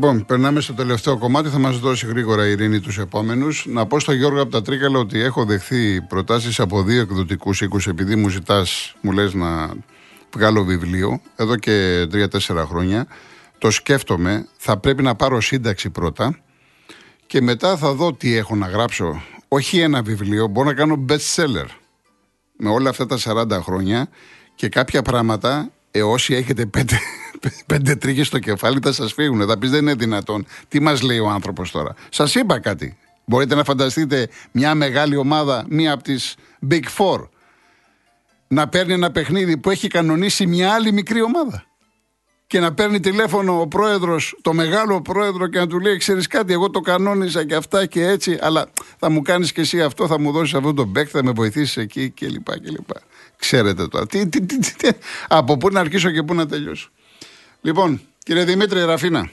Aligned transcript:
Λοιπόν, 0.00 0.24
περνάμε 0.26 0.60
στο 0.60 0.74
τελευταίο 0.74 1.18
κομμάτι. 1.18 1.48
Θα 1.48 1.58
μας 1.58 1.78
δώσει 1.78 2.06
γρήγορα 2.06 2.46
η 2.48 2.50
ειρήνη 2.50 2.80
τους 2.80 2.98
επόμενους. 2.98 3.66
Να 3.68 3.86
πω 3.86 4.00
στο 4.00 4.12
Γιώργο 4.12 4.42
από 4.42 4.50
τα 4.50 4.62
Τρίκαλα 4.62 4.98
ότι 4.98 5.20
έχω 5.20 5.44
δεχθεί 5.44 6.02
προτάσεις 6.02 6.60
από 6.60 6.82
δύο 6.82 7.00
εκδοτικούς 7.00 7.60
οίκους, 7.60 7.86
επειδή 7.86 8.16
μου 8.16 8.28
ζητάς, 8.28 8.94
μου 9.00 9.12
λες 9.12 9.34
να 9.34 9.70
βγάλω 10.34 10.64
βιβλίο 10.64 11.20
εδώ 11.36 11.56
και 11.56 12.06
τρία-τέσσερα 12.10 12.66
χρόνια. 12.66 13.06
Το 13.58 13.70
σκέφτομαι. 13.70 14.48
Θα 14.56 14.78
πρέπει 14.78 15.02
να 15.02 15.14
πάρω 15.14 15.40
σύνταξη 15.40 15.90
πρώτα 15.90 16.38
και 17.26 17.40
μετά 17.40 17.76
θα 17.76 17.94
δω 17.94 18.14
τι 18.14 18.36
έχω 18.36 18.56
να 18.56 18.66
γράψω. 18.66 19.22
Όχι 19.48 19.78
ένα 19.78 20.02
βιβλίο, 20.02 20.46
μπορώ 20.46 20.68
να 20.68 20.74
κάνω 20.74 21.04
best 21.08 21.34
seller 21.36 21.66
με 22.56 22.70
όλα 22.70 22.90
αυτά 22.90 23.06
τα 23.06 23.18
40 23.24 23.60
χρόνια 23.62 24.08
και 24.54 24.68
κάποια 24.68 25.02
πράγματα, 25.02 25.70
ε, 25.90 26.02
όσοι 26.02 26.34
έχετε 26.34 26.66
πέντε, 26.66 26.98
πέντε 27.66 27.96
τρίχες 27.96 28.26
στο 28.26 28.38
κεφάλι, 28.38 28.78
θα 28.82 28.92
σας 28.92 29.12
φύγουν. 29.12 29.46
Θα 29.46 29.58
πεις 29.58 29.70
δεν 29.70 29.80
είναι 29.80 29.94
δυνατόν. 29.94 30.46
Τι 30.68 30.80
μας 30.80 31.02
λέει 31.02 31.18
ο 31.18 31.28
άνθρωπος 31.28 31.70
τώρα; 31.70 31.94
Σας 32.08 32.34
είπα 32.34 32.58
κάτι. 32.58 32.96
Μπορείτε 33.24 33.54
να 33.54 33.64
φανταστείτε 33.64 34.28
μια 34.52 34.74
μεγάλη 34.74 35.16
ομάδα, 35.16 35.64
μία 35.68 35.92
από 35.92 36.02
τις 36.02 36.34
Big 36.70 36.84
Four, 36.98 37.28
να 38.48 38.68
παίρνει 38.68 38.92
ένα 38.92 39.10
παιχνίδι 39.10 39.56
που 39.56 39.70
έχει 39.70 39.88
κανονίσει 39.88 40.46
μια 40.46 40.72
άλλη 40.72 40.92
μικρή 40.92 41.22
ομάδα 41.22 41.68
και 42.48 42.60
να 42.60 42.74
παίρνει 42.74 43.00
τηλέφωνο 43.00 43.60
ο 43.60 43.66
πρόεδρος, 43.66 44.38
το 44.42 44.52
μεγάλο 44.52 45.02
πρόεδρο, 45.02 45.46
και 45.46 45.58
να 45.58 45.66
του 45.66 45.80
λέει: 45.80 45.96
Ξέρεις 45.96 46.26
κάτι, 46.26 46.52
εγώ 46.52 46.70
το 46.70 46.80
κανόνισα 46.80 47.44
και 47.44 47.54
αυτά 47.54 47.86
και 47.86 48.06
έτσι, 48.06 48.38
αλλά 48.40 48.66
θα 48.98 49.10
μου 49.10 49.22
κάνεις 49.22 49.52
και 49.52 49.60
εσύ 49.60 49.82
αυτό, 49.82 50.06
θα 50.06 50.20
μου 50.20 50.32
δώσεις 50.32 50.54
αυτό 50.54 50.74
το 50.74 50.84
μπέκ, 50.84 51.08
θα 51.10 51.24
με 51.24 51.30
βοηθήσεις 51.30 51.76
εκεί 51.76 52.10
κλπ. 52.10 52.60
κλπ. 52.60 52.90
Ξέρετε 53.36 53.88
τώρα. 53.88 54.06
Τι, 54.06 54.28
τι, 54.28 54.46
τι, 54.46 54.58
τι, 54.58 54.88
από 55.28 55.56
πού 55.56 55.68
να 55.68 55.80
αρχίσω 55.80 56.10
και 56.10 56.22
πού 56.22 56.34
να 56.34 56.46
τελειώσω. 56.46 56.90
Λοιπόν, 57.60 58.00
κύριε 58.18 58.44
Δημήτρη 58.44 58.84
Ραφίνα. 58.84 59.30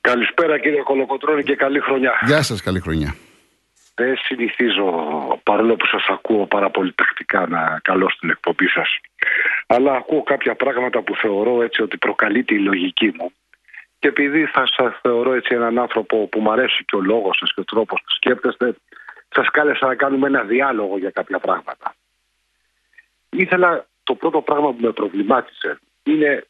Καλησπέρα 0.00 0.58
κύριε 0.58 0.82
Κολοκοτρώνη 0.82 1.42
και 1.42 1.56
καλή 1.56 1.80
χρονιά. 1.80 2.18
Γεια 2.26 2.42
σας, 2.42 2.62
καλή 2.62 2.80
χρονιά. 2.80 3.14
Δεν 3.94 4.16
συνηθίζω, 4.16 4.86
παρόλο 5.42 5.76
που 5.76 5.86
σας 5.86 6.06
ακούω 6.08 6.46
πάρα 6.46 6.70
πολύ 6.70 6.92
τακτικά, 6.92 7.46
να 7.46 7.80
καλώ 7.82 8.10
στην 8.10 8.30
εκπομπή 8.30 8.68
σας. 8.68 8.98
Αλλά 9.66 9.92
ακούω 9.92 10.22
κάποια 10.22 10.54
πράγματα 10.54 11.02
που 11.02 11.16
θεωρώ 11.16 11.62
έτσι 11.62 11.82
ότι 11.82 11.96
προκαλεί 11.96 12.44
τη 12.44 12.58
λογική 12.58 13.12
μου. 13.18 13.32
Και 13.98 14.08
επειδή 14.08 14.44
θα 14.44 14.66
σας 14.76 14.98
θεωρώ 15.02 15.32
έτσι 15.32 15.54
έναν 15.54 15.78
άνθρωπο 15.78 16.26
που 16.26 16.40
μου 16.40 16.52
αρέσει 16.52 16.84
και 16.84 16.96
ο 16.96 17.00
λόγος 17.00 17.36
σας 17.36 17.54
και 17.54 17.60
ο 17.60 17.64
τρόπος 17.64 18.00
που 18.00 18.10
σκέπτεστε, 18.14 18.74
σας 19.34 19.50
κάλεσα 19.50 19.86
να 19.86 19.94
κάνουμε 19.94 20.26
ένα 20.26 20.42
διάλογο 20.42 20.98
για 20.98 21.10
κάποια 21.10 21.38
πράγματα. 21.38 21.94
Ήθελα 23.30 23.86
το 24.02 24.14
πρώτο 24.14 24.40
πράγμα 24.40 24.72
που 24.72 24.80
με 24.80 24.92
προβλημάτισε 24.92 25.78
είναι 26.02 26.44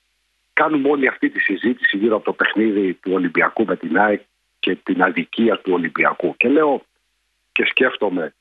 κάνουμε 0.61 0.89
όλη 0.89 1.09
αυτή 1.09 1.31
τη 1.31 1.41
συζήτηση 1.41 1.97
γύρω 1.97 2.17
από 2.17 2.25
το 2.25 2.33
παιχνίδι 2.33 2.95
του 2.95 3.13
Ολυμπιακού 3.13 3.65
με 3.65 3.77
την 3.77 3.99
ΑΕΚ 3.99 4.21
και 4.59 4.75
την 4.75 5.03
αδικία 5.03 5.59
του 5.59 5.73
Ολυμπιακού. 5.73 6.37
Και 6.37 6.49
λέω 6.49 6.83
και 7.53 7.65
σκέφτομαι 7.65 8.35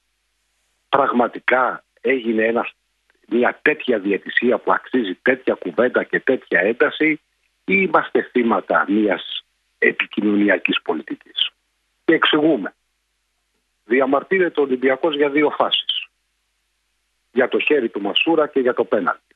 πραγματικά 0.90 1.84
έγινε 2.02 2.44
ένα, 2.44 2.70
μια 3.28 3.60
τέτοια 3.62 4.00
διαιτησία 4.00 4.58
που 4.58 4.72
αξίζει 4.72 5.16
τέτοια 5.22 5.54
κουβέντα 5.54 6.04
και 6.04 6.20
τέτοια 6.20 6.60
ένταση 6.60 7.10
ή 7.66 7.74
είμαστε 7.86 8.22
θύματα 8.32 8.86
μιας 8.88 9.46
επικοινωνιακής 9.78 10.82
πολιτικής. 10.82 11.50
Και 12.06 12.14
εξηγούμε. 12.14 12.74
Διαμαρτύρεται 13.86 14.60
ο 14.60 14.64
Ολυμπιακός 14.64 15.16
για 15.16 15.30
δύο 15.30 15.50
φάσεις. 15.50 16.08
Για 17.32 17.48
το 17.48 17.60
χέρι 17.60 17.90
του 17.90 18.02
Μασούρα 18.02 18.48
και 18.48 18.60
για 18.60 18.74
το 18.74 18.84
πέναλτι. 18.84 19.36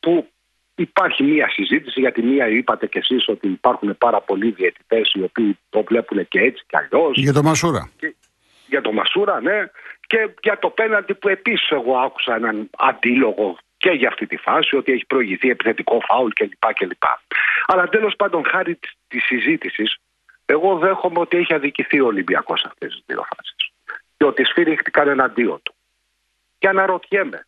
Που 0.00 0.28
υπάρχει 0.82 1.22
μία 1.22 1.48
συζήτηση, 1.48 2.00
γιατί 2.00 2.22
μία 2.22 2.48
είπατε 2.48 2.86
κι 2.86 2.98
εσείς 2.98 3.28
ότι 3.28 3.48
υπάρχουν 3.48 3.98
πάρα 3.98 4.20
πολλοί 4.20 4.50
διαιτητές 4.50 5.12
οι 5.14 5.22
οποίοι 5.22 5.58
το 5.70 5.82
βλέπουν 5.82 6.28
και 6.28 6.40
έτσι 6.40 6.64
κι 6.66 6.76
αλλιώς. 6.76 7.16
Για 7.16 7.32
το 7.32 7.42
Μασούρα. 7.42 7.90
Και, 7.96 8.14
για 8.68 8.80
το 8.80 8.92
Μασούρα, 8.92 9.40
ναι. 9.40 9.70
Και 10.06 10.30
για 10.42 10.58
το 10.58 10.70
πέναλτι 10.70 11.14
που 11.14 11.28
επίσης 11.28 11.70
εγώ 11.70 11.98
άκουσα 11.98 12.34
έναν 12.34 12.70
αντίλογο 12.78 13.58
και 13.76 13.90
για 13.90 14.08
αυτή 14.08 14.26
τη 14.26 14.36
φάση, 14.36 14.76
ότι 14.76 14.92
έχει 14.92 15.06
προηγηθεί 15.06 15.50
επιθετικό 15.50 16.00
φάουλ 16.08 16.30
κλπ. 16.34 16.72
κλπ. 16.74 17.02
Αλλά 17.66 17.88
τέλος 17.88 18.16
πάντων, 18.16 18.44
χάρη 18.46 18.78
της 19.08 19.24
συζήτησης, 19.24 19.96
εγώ 20.46 20.78
δέχομαι 20.78 21.20
ότι 21.20 21.36
έχει 21.36 21.54
αδικηθεί 21.54 22.00
ο 22.00 22.06
Ολυμπιακός 22.06 22.60
σε 22.60 22.66
αυτές 22.68 22.92
τις 22.92 23.02
δύο 23.06 23.26
φάσεις. 23.34 23.72
Και 24.16 24.24
ότι 24.24 24.44
σφυρίχτηκαν 24.44 25.08
εναντίον 25.08 25.60
του. 25.62 25.74
Και 26.58 26.68
αναρωτιέμαι, 26.68 27.46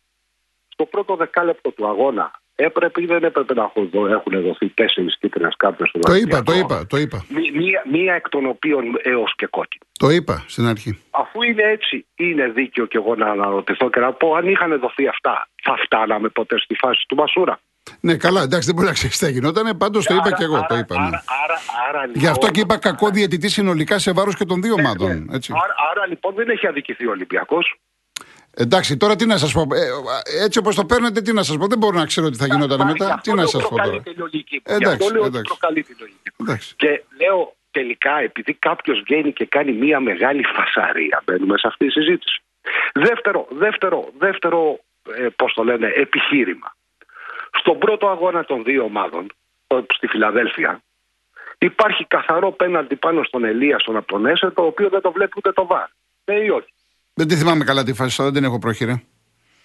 στο 0.67 0.85
πρώτο 0.85 1.15
δεκάλεπτο 1.15 1.71
του 1.71 1.87
αγώνα, 1.87 2.40
έπρεπε 2.63 3.01
ή 3.01 3.05
δεν 3.05 3.23
έπρεπε 3.23 3.53
να 3.53 3.63
έχουν 3.63 4.41
δοθεί 4.41 4.69
τέσσερις 4.69 5.17
κίτρινες 5.19 5.55
κάρτες 5.57 5.89
στο 5.89 5.99
Το 5.99 6.13
είπα, 6.13 6.43
το 6.43 6.53
είπα, 6.53 6.87
το 6.87 6.97
είπα. 6.97 7.25
Μία, 7.53 7.83
μία 7.91 8.13
εκ 8.13 8.29
των 8.29 8.45
οποίων 8.45 8.83
έως 9.03 9.33
και 9.35 9.45
κόκκινη. 9.45 9.83
Το 9.99 10.09
είπα 10.09 10.43
στην 10.47 10.65
αρχή. 10.67 11.01
Αφού 11.11 11.43
είναι 11.43 11.63
έτσι, 11.63 12.05
είναι 12.15 12.47
δίκαιο 12.47 12.85
και 12.85 12.97
εγώ 12.97 13.15
να 13.15 13.27
αναρωτηθώ 13.31 13.89
και 13.89 13.99
να 13.99 14.11
πω 14.13 14.33
αν 14.35 14.47
είχαν 14.47 14.79
δοθεί 14.79 15.07
αυτά, 15.07 15.47
θα 15.63 15.75
φτάναμε 15.85 16.29
ποτέ 16.29 16.59
στη 16.59 16.75
φάση 16.75 17.05
του 17.07 17.15
Μασούρα; 17.15 17.59
Ναι, 17.99 18.15
καλά, 18.15 18.41
εντάξει, 18.41 18.65
δεν 18.65 18.75
μπορεί 18.75 18.87
να 18.87 18.93
ξέρεις 18.93 19.17
τι 19.17 19.25
θα 19.25 19.31
γινόταν. 19.31 19.77
Πάντως 19.77 20.05
το 20.05 20.13
είπα 20.13 20.31
και 20.31 20.43
εγώ. 20.43 20.55
Άρα, 20.55 20.65
το 20.65 20.75
είπα, 20.75 20.95
ναι. 20.99 21.05
άρα, 21.05 21.23
άρα, 21.43 21.57
άρα, 21.89 22.05
λοιπόν, 22.05 22.21
Γι' 22.21 22.27
αυτό 22.27 22.51
και 22.51 22.59
είπα 22.59 22.77
κακό 22.77 23.09
διαιτητή 23.09 23.49
συνολικά 23.49 23.99
σε 23.99 24.11
βάρος 24.11 24.35
και 24.35 24.45
των 24.45 24.61
δύο 24.61 24.75
ναι, 24.75 24.81
ομάδων. 24.81 25.09
ναι. 25.09 25.35
Έτσι. 25.35 25.53
Άρα, 25.63 25.75
άρα 25.91 26.07
λοιπόν 26.07 26.33
δεν 26.35 26.49
έχει 26.49 26.67
αδικηθεί 26.67 27.07
ο 27.07 27.11
Ολυμπιακός. 27.11 27.75
Εντάξει, 28.53 28.97
τώρα 28.97 29.15
τι 29.15 29.25
να 29.25 29.37
σας 29.37 29.53
πω. 29.53 29.61
Ε, 29.61 30.43
έτσι 30.43 30.59
όπως 30.59 30.75
το 30.75 30.85
παίρνετε, 30.85 31.21
τι 31.21 31.33
να 31.33 31.43
σας 31.43 31.57
πω. 31.57 31.67
Δεν 31.67 31.77
μπορώ 31.77 31.97
να 31.97 32.05
ξέρω 32.05 32.29
τι 32.29 32.37
θα 32.37 32.45
γινόταν 32.45 32.87
μετά. 32.87 33.19
Τι 33.23 33.33
να 33.33 33.45
σας 33.45 33.63
πω 33.63 33.69
τώρα. 33.69 33.83
Προκαλεί 33.83 34.01
τη 34.01 34.13
λογική 34.13 34.55
μου. 34.55 34.75
Εντάξει, 34.75 34.87
Γι' 34.87 35.03
αυτό 35.03 35.13
λέω 35.13 35.21
ότι 35.21 35.29
εντάξει. 35.29 35.57
προκαλεί 35.57 35.83
τη 35.83 35.95
λογική 35.99 36.29
μου. 36.37 36.45
Εντάξει. 36.45 36.75
Και 36.75 37.03
λέω 37.19 37.55
τελικά, 37.71 38.19
επειδή 38.19 38.53
κάποιος 38.53 38.99
βγαίνει 38.99 39.33
και 39.33 39.45
κάνει 39.45 39.71
μία 39.71 39.99
μεγάλη 39.99 40.43
φασαρία, 40.43 41.21
μπαίνουμε 41.25 41.57
σε 41.57 41.67
αυτή 41.67 41.85
τη 41.85 41.91
συζήτηση. 41.91 42.41
Δεύτερο, 42.93 43.47
δεύτερο, 43.51 44.09
δεύτερο 44.17 44.79
ε, 45.17 45.27
πώς 45.35 45.53
το 45.53 45.63
λένε, 45.63 45.87
επιχείρημα. 45.95 46.75
Στον 47.59 47.77
πρώτο 47.77 48.07
αγώνα 48.07 48.45
των 48.45 48.63
δύο 48.63 48.83
ομάδων, 48.83 49.31
ε, 49.67 49.77
στη 49.95 50.07
Φιλαδέλφια, 50.07 50.81
υπάρχει 51.57 52.05
καθαρό 52.05 52.51
πέναλτι 52.51 52.95
πάνω 52.95 53.23
στον 53.23 53.43
Ελίασον 53.43 53.95
από 53.95 54.07
τον 54.07 54.25
Έσε, 54.25 54.49
το 54.49 54.61
οποίο 54.65 54.89
δεν 54.89 55.01
το 55.01 55.11
βλέπει 55.11 55.33
ούτε 55.37 55.51
το 55.51 55.65
ΒΑΡ. 55.65 55.87
Ναι 56.25 56.35
ή 56.35 56.49
όχι. 56.49 56.73
Δεν 57.21 57.29
τη 57.29 57.35
θυμάμαι 57.35 57.63
καλά 57.63 57.83
τη 57.83 57.93
φάση, 57.93 58.17
τώρα 58.17 58.29
δεν 58.29 58.41
την 58.41 58.49
έχω 58.49 58.59
προχειρέ. 58.59 58.95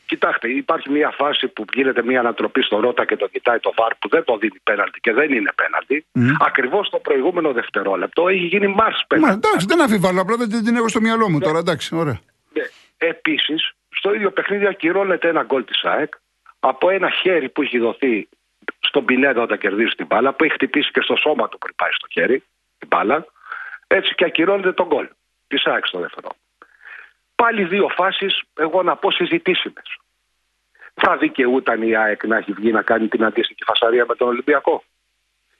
Κοιτάξτε, 0.06 0.48
υπάρχει 0.48 0.90
μια 0.90 1.10
φάση 1.10 1.48
που 1.48 1.64
γίνεται 1.74 2.02
μια 2.02 2.20
ανατροπή 2.20 2.62
στο 2.62 2.80
Ρότα 2.80 3.04
και 3.04 3.16
το 3.16 3.26
κοιτάει 3.26 3.58
το 3.58 3.72
ΒΑΡ 3.76 3.94
που 3.94 4.08
δεν 4.08 4.24
το 4.24 4.36
δίνει 4.36 4.58
πέναλτι 4.62 5.00
και 5.00 5.12
δεν 5.12 5.32
είναι 5.32 5.52
πέναλτι. 5.54 6.06
Ακριβώς 6.38 6.88
το 6.90 6.98
προηγούμενο 6.98 7.52
δευτερόλεπτο 7.52 8.28
έχει 8.28 8.46
γίνει 8.46 8.66
Μάρς 8.66 9.00
Μα 9.00 9.06
πέναλτι. 9.06 9.40
εντάξει, 9.44 9.66
δεν 9.66 9.80
αφιβάλλω, 9.82 10.20
απλά 10.20 10.36
δεν 10.36 10.64
την 10.64 10.76
έχω 10.76 10.88
στο 10.88 11.00
μυαλό 11.00 11.30
μου 11.30 11.38
τώρα. 11.40 11.58
Εντάξει, 11.58 11.96
ωραία. 11.96 12.18
Ναι. 12.52 12.62
Επίσης, 12.96 13.72
στο 13.88 14.14
ίδιο 14.14 14.30
παιχνίδι 14.30 14.66
ακυρώνεται 14.66 15.28
ένα 15.28 15.42
γκολ 15.42 15.64
της 15.64 15.84
ΑΕΚ 15.84 16.12
από 16.60 16.90
ένα 16.90 17.10
χέρι 17.10 17.48
που 17.48 17.62
έχει 17.62 17.78
δοθεί 17.78 18.28
στον 18.80 19.04
Πινέδα 19.04 19.42
όταν 19.42 19.58
κερδίζει 19.58 19.94
την 19.94 20.06
μπάλα, 20.06 20.32
που 20.32 20.44
έχει 20.44 20.52
χτυπήσει 20.52 20.90
και 20.90 21.00
στο 21.00 21.16
σώμα 21.16 21.48
του 21.48 21.58
πριν 21.58 21.74
πάει 21.76 21.90
στο 21.92 22.06
χέρι 22.10 22.42
την 22.78 22.88
μπάλα. 22.88 23.26
Έτσι 23.86 24.14
και 24.14 24.24
ακυρώνεται 24.24 24.72
τον 24.72 24.86
γκολ 24.86 25.08
της 25.46 25.64
ΑΕΚ 25.66 25.86
στο 25.86 25.98
δεύτερο. 25.98 26.28
Πάλι 27.36 27.64
δύο 27.64 27.88
φάσεις, 27.96 28.40
εγώ 28.54 28.82
να 28.82 28.96
πω 28.96 29.10
συζητήσιμες. 29.10 29.84
Θα 30.94 31.16
δικαιούταν 31.16 31.82
η 31.82 31.96
ΑΕΚ 31.96 32.26
να 32.26 32.36
έχει 32.36 32.52
βγει 32.52 32.72
να 32.72 32.82
κάνει 32.82 33.08
την 33.08 33.24
αντίστοιχη 33.24 33.62
φασαρία 33.66 34.04
με 34.08 34.14
τον 34.14 34.28
Ολυμπιακό. 34.28 34.82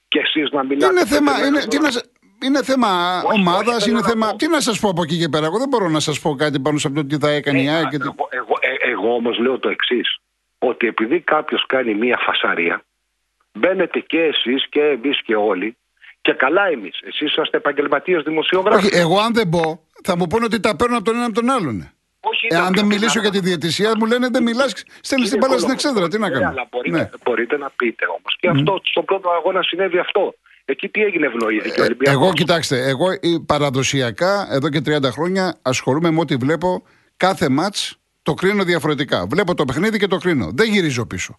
Και 0.09 0.19
εσείς 0.19 0.51
να 0.51 0.65
μιλάτε. 0.65 0.93
Είναι 0.93 1.07
θέμα, 1.07 1.33
πέντε 1.33 1.41
είναι, 1.47 1.51
μέρες 1.51 1.67
τι 1.67 1.77
τώρα. 1.77 1.89
να, 1.89 1.91
σα- 1.93 2.47
είναι 2.47 2.63
θέμα 2.63 3.23
Όχι, 3.27 3.41
ομάδας, 3.41 3.77
όχι, 3.77 3.91
είναι 3.91 4.01
θέλω 4.01 4.01
να 4.01 4.09
θέμα. 4.09 4.31
πω. 4.31 4.37
Τι 4.37 4.49
να 4.49 4.61
σας 4.61 4.81
πω 4.81 4.89
από 4.89 5.03
εκεί 5.03 5.19
και 5.19 5.29
πέρα; 5.29 5.47
Εγώ 5.47 5.59
δεν 5.59 5.69
μπορώ 5.69 5.89
να 5.89 6.01
σας 6.01 6.21
πω 6.21 6.35
κάτι 6.35 6.61
πάνω 6.61 6.79
σε 6.79 6.89
αυτό 6.89 7.05
τι 7.07 7.17
θα 7.19 7.31
έκανε 7.31 7.61
η 7.61 7.67
Ε, 7.67 7.71
ΑΕΚ. 7.75 7.89
και 7.89 7.99
τι- 7.99 8.05
Εγώ, 8.05 8.29
εγώ, 8.31 8.55
ε, 8.61 8.91
εγώ 8.91 9.15
όμως 9.15 9.39
λέω 9.39 9.59
το 9.59 9.69
εξής. 9.69 10.19
Ότι 10.59 10.87
επειδή 10.87 11.21
κάποιος 11.21 11.65
κάνει 11.67 11.95
μία 11.95 12.19
φασαρία, 12.27 12.83
μπαίνετε 13.53 14.01
και 14.01 14.21
εσείς 14.23 14.69
και 14.69 14.81
εμείς 14.83 15.23
και 15.23 15.37
όλοι, 15.37 15.77
και 16.21 16.33
καλά 16.33 16.67
εμείς. 16.67 16.99
Εσείς 17.03 17.31
είσαστε 17.31 17.57
επαγγελματίες 17.57 18.23
δημοσιογράφοι. 18.23 18.87
Όχι, 18.87 18.97
εγώ 18.97 19.19
αν 19.19 19.33
δεν 19.35 19.49
πω, 19.49 19.81
θα 20.07 20.17
μου 20.17 20.27
πούνε 20.27 20.45
ότι 20.45 20.61
τα 20.61 20.77
παίρνω 20.77 20.97
από 20.97 21.05
τον 21.05 21.15
ένα 21.17 21.25
από 21.25 21.35
τον 21.35 21.51
άλλον. 21.51 21.77
Όχι, 22.21 22.47
Εάν 22.51 22.63
να- 22.63 22.71
δεν 22.71 22.85
μιλήσω 22.87 23.13
να- 23.19 23.21
για 23.21 23.31
τη 23.31 23.41
διαιτησία, 23.41 23.91
μου 23.99 24.07
λένε 24.07 24.29
δεν 24.33 24.43
μιλάς, 24.43 24.73
στέλνεις 25.01 25.29
την 25.31 25.39
Είναι 25.39 25.47
μπάλα 25.47 25.59
στην 25.61 25.61
κολο- 25.61 25.73
εξέδρα. 25.73 26.09
Τι 26.09 26.19
να 26.19 26.29
Ναι, 26.29 26.35
κάνω. 26.35 26.49
αλλά 26.49 26.65
μπορείτε, 26.71 26.97
Ναι. 26.99 27.11
μπορείτε 27.25 27.57
να 27.57 27.69
πείτε 27.77 28.05
όμως. 28.17 28.33
Και 28.41 28.49
αυτό, 28.49 28.81
στον 28.85 29.05
πρώτο 29.05 29.29
αγώνα 29.31 29.63
συνέβη 29.63 29.99
αυτό. 29.99 30.35
Εκεί 30.65 30.89
τι 30.89 31.03
έγινε 31.03 31.27
ευνοήθηκε 31.27 31.81
ο 31.81 31.83
Ε, 31.83 31.87
Ολυμπιακός; 31.87 32.23
εγώ, 32.23 32.33
κοιτάξτε, 32.33 32.89
εγώ 32.89 33.11
ε, 33.11 33.19
παραδοσιακά 33.47 34.49
εδώ 34.51 34.69
και 34.69 34.81
30 34.81 35.11
χρόνια 35.11 35.59
ασχολούμαι 35.63 36.11
με 36.11 36.21
ό,τι 36.21 36.37
βλέπω. 36.37 36.83
Κάθε 37.17 37.49
μάτς 37.49 37.99
το 38.23 38.35
κρίνω 38.35 38.65
διαφορετικά. 38.65 39.27
Βλέπω 39.27 39.55
το 39.55 39.65
παιχνίδι 39.65 39.99
και 39.99 40.07
το 40.07 40.17
κρίνω. 40.17 40.51
Δεν 40.55 40.71
γυρίζω 40.73 41.07
πίσω. 41.07 41.39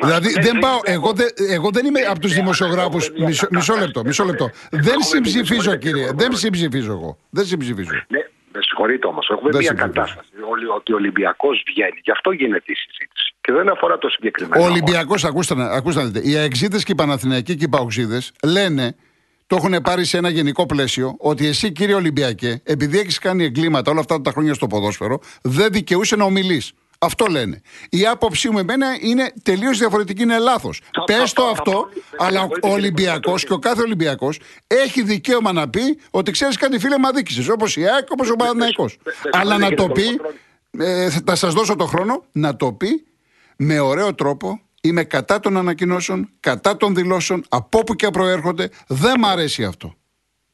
Δηλαδή 0.00 0.28
δεν- 0.32 0.42
δεν 0.42 0.52
δεν- 0.52 0.60
πάω, 0.60 0.78
δεν- 0.84 0.94
εγώ 0.94 1.12
δεν, 1.12 1.28
εγώ 1.50 1.70
δεν 1.70 1.86
είμαι 1.86 2.00
από 2.00 2.18
τους 2.20 2.32
δεν- 2.32 2.40
δημοσιογράφους. 2.40 3.04
δεν- 3.06 3.14
δεν- 3.18 3.26
Μισό, 3.26 3.46
δεν- 3.50 3.58
μισό 3.58 3.72
δεν- 3.72 3.82
λεπτό, 3.82 4.00
δεν- 4.00 4.08
μισό 4.08 4.24
δεν- 4.24 4.32
λεπτό. 4.32 4.46
δεν- 4.70 4.82
Δεν 4.82 4.82
δεν- 4.92 5.02
συμψηφίζω, 5.02 5.70
δεν- 5.70 5.78
κύριε. 5.78 6.04
δεν- 6.04 6.16
Δεν 6.16 6.28
δεν- 6.28 6.38
συμψηφίζω 6.38 6.92
εγώ. 6.92 7.18
Δεν 7.30 7.44
συμψηφίζω. 7.46 7.90
Ναι, 8.08 8.18
με 8.52 8.58
συγχωρείτε 8.62 9.06
όμως. 9.06 9.28
Έχουμε 9.32 9.50
Δεν 9.50 9.60
μια 9.60 9.68
συμφωνώ. 9.70 9.92
κατάσταση 9.92 10.28
όλοι, 10.50 10.66
ότι 10.66 10.92
ο 10.92 10.96
Ολυμπιακός 10.96 11.62
βγαίνει. 11.66 11.98
Γι' 12.04 12.10
αυτό 12.10 12.30
γίνεται 12.30 12.72
η 12.72 12.74
συζήτηση. 12.74 13.34
Και 13.40 13.52
δεν 13.52 13.68
αφορά 13.68 13.98
το 13.98 14.08
συγκεκριμένο. 14.08 14.62
Ο 14.62 14.66
Ολυμπιακός, 14.66 15.24
ακούστε, 15.24 15.54
ακούστε 15.76 16.00
να 16.02 16.06
δείτε, 16.08 16.28
οι 16.28 16.36
αεξίδες 16.36 16.84
και 16.84 16.92
οι 16.92 16.94
Παναθηναϊκοί 16.94 17.56
και 17.56 17.64
οι 17.64 17.68
Παοξίδες 17.68 18.32
λένε 18.44 18.94
το 19.46 19.56
έχουν 19.56 19.80
πάρει 19.82 20.04
σε 20.04 20.16
ένα 20.16 20.28
γενικό 20.28 20.66
πλαίσιο 20.66 21.14
ότι 21.18 21.46
εσύ, 21.46 21.72
κύριε 21.72 21.94
Ολυμπιακέ, 21.94 22.60
επειδή 22.64 22.98
έχεις 22.98 23.18
κάνει 23.18 23.44
εγκλήματα 23.44 23.90
όλα 23.90 24.00
αυτά 24.00 24.20
τα 24.20 24.30
χρόνια 24.30 24.54
στο 24.54 24.66
ποδόσφαιρο, 24.66 25.20
δεν 25.42 25.72
δικαιούσε 25.72 26.16
να 26.16 26.24
ομιλείς. 26.24 26.72
Αυτό 26.98 27.26
λένε. 27.26 27.60
Η 27.90 28.06
άποψή 28.06 28.50
μου 28.50 28.58
εμένα 28.58 28.86
είναι 29.00 29.32
τελείως 29.42 29.78
διαφορετική, 29.78 30.22
είναι 30.22 30.38
λάθος. 30.38 30.80
Πες 31.04 31.32
το 31.32 31.44
αυτό, 31.44 31.88
αλλά 32.18 32.42
ο 32.42 32.68
Ολυμπιακός 32.68 33.44
και 33.44 33.52
ο 33.52 33.58
κάθε 33.58 33.82
Ολυμπιακός 33.82 34.40
έχει 34.66 35.02
δικαίωμα 35.02 35.52
να 35.52 35.68
πει 35.68 35.98
ότι 36.10 36.30
ξέρεις 36.30 36.56
κάτι 36.56 36.78
φίλε, 36.78 36.98
μα 36.98 37.10
δίκησες. 37.10 37.48
Όπως 37.48 37.76
η 37.76 37.86
ΑΕΚ, 37.88 38.10
όπως 38.10 38.30
ο 38.30 38.36
Παναναϊκό. 38.36 38.90
Αλλά 39.30 39.58
να 39.58 39.74
το 39.74 39.88
πει, 39.88 40.20
ε, 40.78 41.10
θα 41.10 41.34
σας 41.34 41.54
δώσω 41.54 41.76
το 41.76 41.86
χρόνο, 41.86 42.24
να 42.32 42.56
το 42.56 42.72
πει 42.72 43.06
με 43.56 43.78
ωραίο 43.78 44.14
τρόπο. 44.14 44.60
Είμαι 44.80 45.04
κατά 45.04 45.40
των 45.40 45.56
ανακοινώσεων, 45.56 46.30
κατά 46.40 46.76
των 46.76 46.94
δηλώσεων, 46.94 47.44
από 47.48 47.78
όπου 47.78 47.94
και 47.94 48.08
προέρχονται. 48.08 48.70
Δεν 48.86 49.18
μ' 49.18 49.24
αρέσει 49.24 49.64
αυτό. 49.64 49.94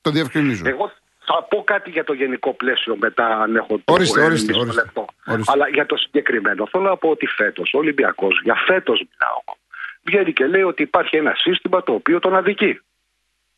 Το 0.00 0.11
διευκρινίζω. 0.11 0.62
Εγώ 0.67 0.91
θα 1.25 1.43
πω 1.43 1.65
κάτι 1.65 1.91
για 1.91 2.05
το 2.05 2.12
γενικό 2.12 2.53
πλαίσιο 2.55 2.97
μετά, 2.97 3.26
αν 3.41 3.56
έχω 3.56 3.81
το 3.85 3.93
ορίστε, 3.93 4.21
ορίστε, 4.23 4.53
ορίστε, 4.56 4.82
λεπτό. 4.82 5.05
Αλλά 5.47 5.69
για 5.69 5.87
το 5.87 5.97
συγκεκριμένο, 5.97 6.67
θέλω 6.71 6.85
να 6.85 6.97
πω 6.97 7.09
ότι 7.09 7.26
φέτος 7.26 7.73
ο 7.75 7.79
Ολυμπιακός, 7.79 8.41
για 8.43 8.55
φέτος 8.67 8.99
μιλάω, 9.11 9.56
βγαίνει 10.03 10.32
και 10.32 10.47
λέει 10.47 10.62
ότι 10.62 10.82
υπάρχει 10.82 11.17
ένα 11.17 11.35
σύστημα 11.37 11.82
το 11.82 11.93
οποίο 11.93 12.19
τον 12.19 12.35
αδικεί. 12.37 12.81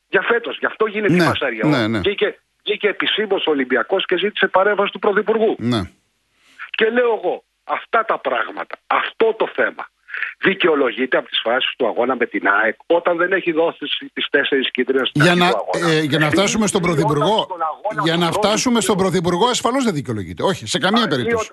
Για 0.08 0.22
φέτος, 0.22 0.58
γι' 0.58 0.66
αυτό 0.66 0.86
γίνεται 0.86 1.12
ναι, 1.12 1.22
η 1.22 1.26
φασαρία. 1.26 1.66
Ναι, 1.66 1.86
ναι. 1.88 1.98
Βγήκε, 1.98 2.38
βγήκε 2.64 2.88
επισήμως 2.88 3.46
ο 3.46 3.50
Ολυμπιακός 3.50 4.06
και 4.06 4.16
ζήτησε 4.19 4.46
παρέμβαση 4.46 4.92
του 4.92 4.98
Πρωθυπουργού. 4.98 5.56
Ναι. 5.58 5.80
Και 6.70 6.90
λέω 6.90 7.20
εγώ, 7.22 7.44
αυτά 7.64 8.04
τα 8.04 8.19
πράγματα, 8.19 8.76
αυτό 8.86 9.34
το 9.38 9.48
θέμα, 9.54 9.88
δικαιολογείται 10.38 11.16
από 11.16 11.28
τι 11.28 11.36
φάσει 11.42 11.68
του 11.76 11.86
αγώνα 11.86 12.16
με 12.16 12.26
την 12.26 12.48
ΑΕΚ 12.48 12.76
όταν 12.86 13.16
δεν 13.16 13.32
έχει 13.32 13.52
δώσει 13.52 13.84
τι 14.12 14.30
τέσσερι 14.30 14.70
κίτρινε 14.70 15.02
για, 15.12 15.34
να, 15.34 15.46
ε, 15.88 16.00
για 16.00 16.18
να 16.18 16.30
φτάσουμε 16.30 16.66
στον 16.66 16.82
Πρωθυπουργό. 16.82 17.46
Για 18.02 18.16
να 18.16 18.32
φτάσουμε 18.32 18.80
στον 18.80 18.96
Πρωθυπουργό, 18.96 19.46
ασφαλώ 19.46 19.82
δεν 19.82 19.94
δικαιολογείται. 19.94 20.42
Όχι, 20.42 20.66
σε 20.66 20.78
καμία 20.78 21.06
περίπτωση. 21.06 21.50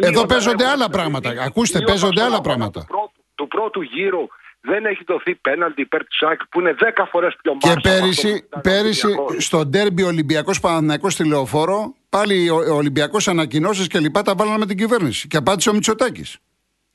Εδώ 0.00 0.26
παίζονται 0.26 0.66
άλλα 0.66 0.88
πράγματα. 0.88 1.34
Ακούστε, 1.38 1.80
παίζονται 1.80 2.22
άλλα 2.22 2.40
πράγματα. 2.40 2.86
Του 3.34 3.48
πρώτου 3.48 3.82
γύρου 3.82 4.26
δεν 4.60 4.84
έχει 4.84 5.04
δοθεί 5.06 5.34
πέναλτι 5.34 5.80
υπέρ 5.80 6.00
τη 6.00 6.16
ΑΕΚ 6.20 6.46
που 6.46 6.60
είναι 6.60 6.74
10 6.80 7.04
φορέ 7.10 7.28
πιο 7.42 7.56
Και 7.58 7.80
πέρυσι, 7.82 8.48
πέρυσι 8.62 9.08
στο 9.38 9.66
ντέρμπι 9.66 10.02
Ολυμπιακό 10.02 10.52
Παναθυναϊκό 10.60 11.10
στη 11.10 11.28
Λεωφόρο, 11.28 11.94
πάλι 12.08 12.50
ο 12.50 12.74
Ολυμπιακό 12.74 13.18
ανακοινώσει 13.26 13.86
και 13.86 13.98
λοιπά 13.98 14.22
τα 14.22 14.34
βάλανε 14.34 14.58
με 14.58 14.66
την 14.66 14.76
κυβέρνηση. 14.76 15.28
Και 15.28 15.36
απάντησε 15.36 15.70
ο 15.70 15.72
Μητσοτάκη. 15.72 16.24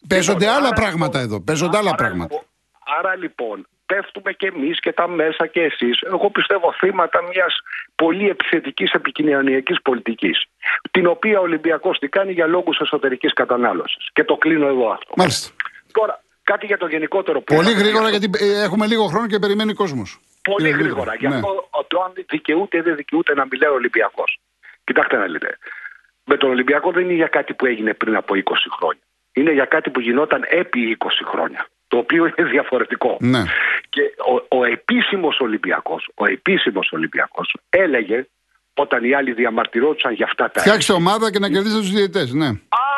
Παίζονται 0.07 0.48
άλλα 0.50 0.74
πράγματα 0.74 1.19
εδώ. 1.19 1.42
Παίζονται 1.42 1.78
άλλα 1.78 1.96
πράγματα. 1.96 2.44
Άρα 3.00 3.16
λοιπόν, 3.16 3.68
πέφτουμε 3.86 4.31
και 4.31 4.48
εμείς 4.48 4.80
και 4.80 4.92
τα 4.92 5.07
μέσα 5.07 5.48
και 5.48 5.62
εσείς, 5.62 6.02
εγώ 6.02 6.30
πιστεύω 6.30 6.74
θύματα 6.74 7.22
μιας 7.22 7.60
πολύ 7.96 8.30
επιθετικής 8.30 8.92
επικοινωνιακής 8.92 9.81
πολιτικής. 9.81 10.46
Την 10.92 11.07
οποία 11.07 11.40
ο 11.40 11.42
Ολυμπιακός 11.42 12.00
την 12.00 12.10
κάνει 12.10 12.31
για 12.31 12.48
λόγους 12.48 12.80
εσωτερικής 12.80 13.34
κατανάλωσης. 13.34 14.10
Και 14.13 14.24
το 14.24 14.36
κλείνω 14.36 14.68
εδώ 14.68 14.90
αυτό. 14.90 15.13
Μάλιστα. 15.18 15.54
Τώρα, 15.92 16.24
κάτι 16.44 16.66
για 16.66 16.78
το 16.78 16.88
γενικότερο 16.88 17.42
Πολύ 17.42 17.74
γρήγορα, 17.74 18.10
γιατί 18.10 18.30
έχουμε 18.63 18.86
λίγο 18.86 19.06
χρόνο 19.06 19.28
και 19.28 19.40
περιμένει 19.40 19.72
ο 19.72 19.75
κόσμος. 19.75 20.19
Πολύ 20.42 20.69
γρήγορα. 20.69 21.16
Γι' 21.16 21.28
αυτό 21.28 21.54
ναι. 21.54 21.84
το 21.88 22.01
αν 22.01 22.12
δικαιούται 22.30 22.78
ή 22.78 22.81
δεν 22.81 22.96
δικαιούται 22.96 23.34
να 23.34 23.46
μιλάει 23.51 23.69
ο 23.69 23.74
Ολυμπιακός. 23.74 24.40
Κοιτάξτε 24.84 25.18
να 25.18 25.25
δείτε. 25.25 25.58
Με 26.24 26.38
τον 26.38 26.50
Ολυμπιακό 26.50 26.92
δεν 26.92 27.04
είναι 27.04 27.13
για 27.13 27.28
κάτι 27.28 27.54
που 27.54 27.66
έγινε 27.66 27.94
πριν 27.94 28.16
από 28.16 28.34
20 28.36 28.40
χρόνια 28.78 29.01
είναι 29.38 29.52
για 29.52 29.66
κάτι 29.66 29.90
που 29.90 30.00
γινόταν 30.00 30.42
επί 30.50 30.98
20 31.00 31.08
χρόνια. 31.32 31.62
Το 31.88 31.98
οποίο 31.98 32.26
είναι 32.26 32.50
διαφορετικό. 32.50 33.18
Ναι. 33.20 33.44
Και 33.90 34.02
ο, 34.32 34.58
ο 34.58 34.64
επίσημος 34.66 35.40
Ολυμπιακός 35.40 36.10
ο 36.16 36.26
επίσημος 36.26 36.92
Ολυμπιακός 36.92 37.56
έλεγε 37.70 38.28
όταν 38.74 39.04
οι 39.04 39.14
άλλοι 39.14 39.34
διαμαρτυρόντουσαν 39.34 40.14
για 40.14 40.26
αυτά 40.26 40.52
τα. 40.52 40.60
Φτιάξτε 40.60 40.94
ομάδα 40.94 41.32
και 41.32 41.40
να 41.40 41.50
κερδίσετε 41.50 41.82
τους 41.82 41.92
διαιτητές. 41.92 42.34
Ναι. 42.34 42.48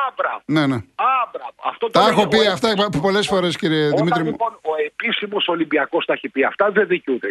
Άμπρα. 0.08 0.42
Ναι, 0.46 0.68
ναι. 0.68 0.76
Άμπρα. 1.24 1.48
Αυτό 1.64 1.90
τα 1.90 2.08
έχω 2.08 2.28
πει 2.28 2.48
αυτά 2.48 2.90
πολλές 3.02 3.28
φορές, 3.28 3.58
κύριε 3.58 3.86
όταν, 3.86 3.98
Δημήτρη. 3.98 4.24
Λοιπόν, 4.24 4.60
ο 4.62 4.72
επίσημος 4.86 5.48
Ολυμπιακός 5.48 6.06
τα 6.06 6.14
έχει 6.14 6.30
πει 6.30 6.44
αυτά, 6.44 6.72
δεν 6.72 6.88
δικαιούται. 6.88 7.28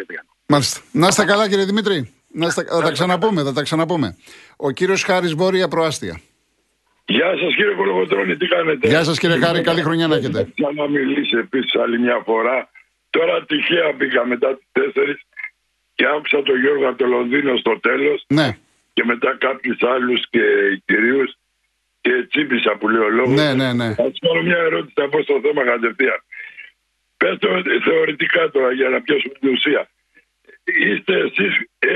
Μάλιστα. 0.47 0.81
Να 0.93 1.06
είστε 1.06 1.25
καλά, 1.25 1.49
κύριε 1.49 1.64
Δημήτρη. 1.64 2.12
Να 2.29 2.47
είστε... 2.47 2.64
θα 2.64 2.82
τα 2.82 2.91
ξαναπούμε, 2.91 3.43
θα 3.43 3.53
τα 3.53 3.62
ξαναπούμε. 3.62 4.17
Ο 4.56 4.70
κύριος 4.70 5.03
Χάρης 5.03 5.35
Βόρεια 5.35 5.69
Προάστια. 5.69 6.20
Γεια 7.08 7.37
σας 7.41 7.55
κύριε 7.55 7.75
Κολοκοτρώνη, 7.75 8.37
τι 8.37 8.47
κάνετε; 8.47 8.88
Γεια 8.88 9.05
σας 9.05 9.19
κύριε 9.19 9.38
Χάρη, 9.38 9.61
καλή 9.61 9.82
χρονιά 9.82 10.06
να 10.06 10.17
έχετε. 10.17 10.53
μιλήσει 10.91 11.37
επίσης 11.37 11.75
άλλη 11.75 11.99
μια 11.99 12.23
φορά. 12.25 12.70
Τώρα 13.11 13.44
τυχαία 13.44 13.94
πήγα 13.94 14.25
μετά 14.26 14.49
τις 14.55 14.67
4 14.73 15.19
και 15.94 16.06
άκουσα 16.06 16.43
τον 16.43 16.61
Γιώργο 16.61 16.88
από 16.88 16.99
το 16.99 17.06
Λονδίνο 17.06 17.56
στο 17.56 17.81
τέλος. 17.81 18.25
Ναι. 18.29 18.49
Και 18.93 19.05
μετά 19.05 19.37
κάποιους 19.47 19.82
άλλους 19.82 20.20
και 20.31 20.44
κυρίους 20.85 21.37
και 22.00 22.26
τσίπησα 22.31 22.76
που 22.79 22.88
λέει 22.88 23.03
ο 23.03 23.08
λόγος. 23.08 23.35
Ναι, 23.41 23.55
ναι, 23.55 23.73
ναι. 23.73 23.94
Θα 23.94 24.06
σα 24.12 24.29
κάνω 24.29 24.43
μια 24.43 24.61
ερώτηση 24.69 24.94
να 24.97 25.08
πω 25.08 25.23
στο 25.23 25.41
θέμα 25.44 25.64
κατευθείαν. 25.64 26.20
Πες 27.17 27.38
το 27.38 27.49
θεωρητικά 27.85 28.50
τώρα 28.50 28.73
για 28.73 28.88
να 28.88 29.00
πιάσουμε 29.00 29.35
την 29.41 29.49
ουσία. 29.50 29.91
Είστε 30.64 31.14
εσείς 31.26 31.55
ε, 31.79 31.88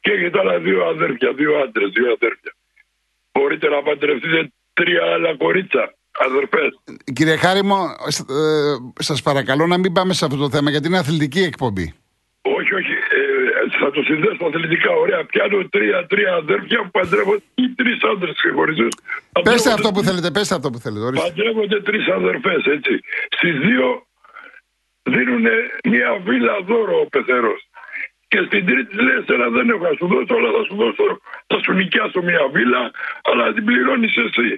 και 0.00 0.10
έχετε 0.12 0.38
άλλα 0.38 0.58
δύο 0.58 0.84
αδέρφια, 0.84 1.32
δύο 1.32 1.58
άντρες, 1.58 1.90
δύο 1.90 2.12
αδέρφια 2.12 2.52
μπορείτε 3.40 3.68
να 3.68 3.82
παντρευτείτε 3.82 4.40
τρία 4.72 5.02
άλλα 5.14 5.36
κορίτσα. 5.36 5.94
Αδερφές. 6.26 6.70
Κύριε 7.12 7.36
Χάρη 7.36 7.62
μου, 7.62 7.76
ε, 7.76 9.02
σας 9.08 9.22
παρακαλώ 9.22 9.66
να 9.66 9.78
μην 9.78 9.92
πάμε 9.92 10.12
σε 10.12 10.24
αυτό 10.24 10.36
το 10.36 10.50
θέμα 10.50 10.70
γιατί 10.70 10.86
είναι 10.86 10.98
αθλητική 10.98 11.42
εκπομπή. 11.50 11.94
Όχι, 12.42 12.74
όχι. 12.74 12.92
Ε, 12.92 13.78
θα 13.80 13.90
το 13.90 14.02
συνδέσω 14.02 14.44
αθλητικά. 14.46 14.90
Ωραία. 15.04 15.24
Πιάνω 15.24 15.68
τρία-τρία 15.68 16.32
αδέρφια 16.34 16.78
που 16.82 16.90
παντρεύονται 16.90 17.42
ή 17.54 17.64
τρεις 17.78 17.98
άντρε 18.12 18.32
ξεχωριστούς. 18.32 18.94
Πέστε 19.42 19.72
αυτό 19.72 19.88
που 19.92 20.02
θέλετε, 20.02 20.30
πέστε 20.30 20.54
αυτό 20.54 20.70
που 20.70 20.78
θέλετε. 20.78 21.04
Ορίστε. 21.04 21.28
Παντρεύονται 21.28 21.80
τρεις 21.82 22.08
αδερφές, 22.08 22.64
έτσι. 22.76 22.94
Στις 23.36 23.58
δύο 23.58 24.06
δίνουν 25.02 25.46
μια 25.84 26.10
βίλα 26.24 26.56
δώρο 26.66 27.00
ο 27.00 27.06
πεθερός. 27.06 27.69
Και 28.32 28.40
στην 28.46 28.62
τρίτη 28.66 28.94
λέει: 29.06 29.24
Ένα 29.36 29.48
δεν 29.56 29.66
έχω 29.72 29.84
να 29.90 29.94
σου 29.98 30.06
δώσω, 30.12 30.32
αλλά 30.38 30.50
θα 30.56 30.62
σου 30.68 30.74
δώσω, 30.82 31.06
θα 31.50 31.56
σου 31.62 31.72
νοικιάσω 31.78 32.20
μια 32.30 32.42
βίλα, 32.54 32.82
αλλά 33.28 33.44
την 33.54 33.64
πληρώνεις 33.68 34.14
εσύ. 34.26 34.50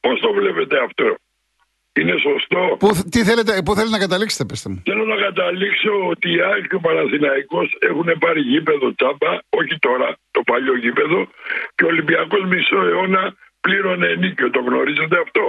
Πώς 0.00 0.16
το 0.24 0.30
βλέπετε 0.38 0.76
αυτό, 0.86 1.08
Είναι 1.98 2.16
σωστό; 2.26 2.62
Πού, 2.82 2.88
τι 3.12 3.20
θέλετε, 3.28 3.52
πού 3.64 3.70
θέλετε 3.74 3.94
να 3.96 4.02
καταλήξετε, 4.06 4.44
πέστε 4.44 4.68
μου; 4.70 4.82
Θέλω 4.84 5.04
να 5.04 5.16
καταλήξω 5.26 5.92
ότι 6.12 6.28
η 6.36 6.40
ΑΕΚ 6.48 6.64
και 6.68 6.74
ο 6.74 6.82
Παναθηναϊκός 6.86 7.68
έχουν 7.90 8.08
πάρει 8.18 8.40
γήπεδο 8.40 8.86
τσάμπα, 8.94 9.32
όχι 9.60 9.74
τώρα, 9.86 10.08
το 10.30 10.40
παλιό 10.50 10.76
γήπεδο, 10.84 11.20
και 11.74 11.84
ο 11.84 11.88
Ολυμπιακός 11.94 12.42
μισό 12.52 12.80
αιώνα 12.90 13.22
πλήρωνε 13.60 14.08
νίκιο. 14.22 14.50
Το 14.50 14.60
γνωρίζετε 14.60 15.16
αυτό; 15.24 15.44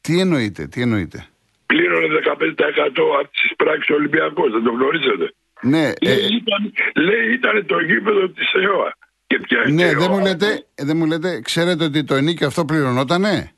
Τι 0.00 0.20
εννοείτε, 0.20 0.66
τι 0.66 0.78
εννοείτε; 0.82 1.18
Πλήρωνε 1.66 2.06
15% 2.06 3.02
από 3.20 3.28
τις 3.36 3.52
πράξεις 3.56 3.94
Ολυμπιακός, 3.98 4.48
δεν 4.52 4.62
το 4.62 4.70
γνωρίζετε; 4.70 5.26
Ναι, 5.62 5.92
λέει, 6.00 6.14
ε, 6.14 6.26
ήταν, 6.40 6.72
λέει 6.94 7.32
ήταν 7.32 7.66
το 7.66 7.80
γήπεδο 7.80 8.28
της 8.28 8.52
ΕΟΑ. 8.52 8.96
Και 9.26 9.38
ναι, 9.70 9.94
δεν 9.94 10.10
μου, 10.10 10.20
λέτε, 10.20 10.66
δεν 10.74 10.96
μου 10.96 11.06
λέτε, 11.06 11.40
ξέρετε 11.40 11.84
ότι 11.84 12.04
το 12.04 12.14
ενίκιο 12.14 12.46
αυτό 12.46 12.64
πληρωνότανε; 12.64 13.50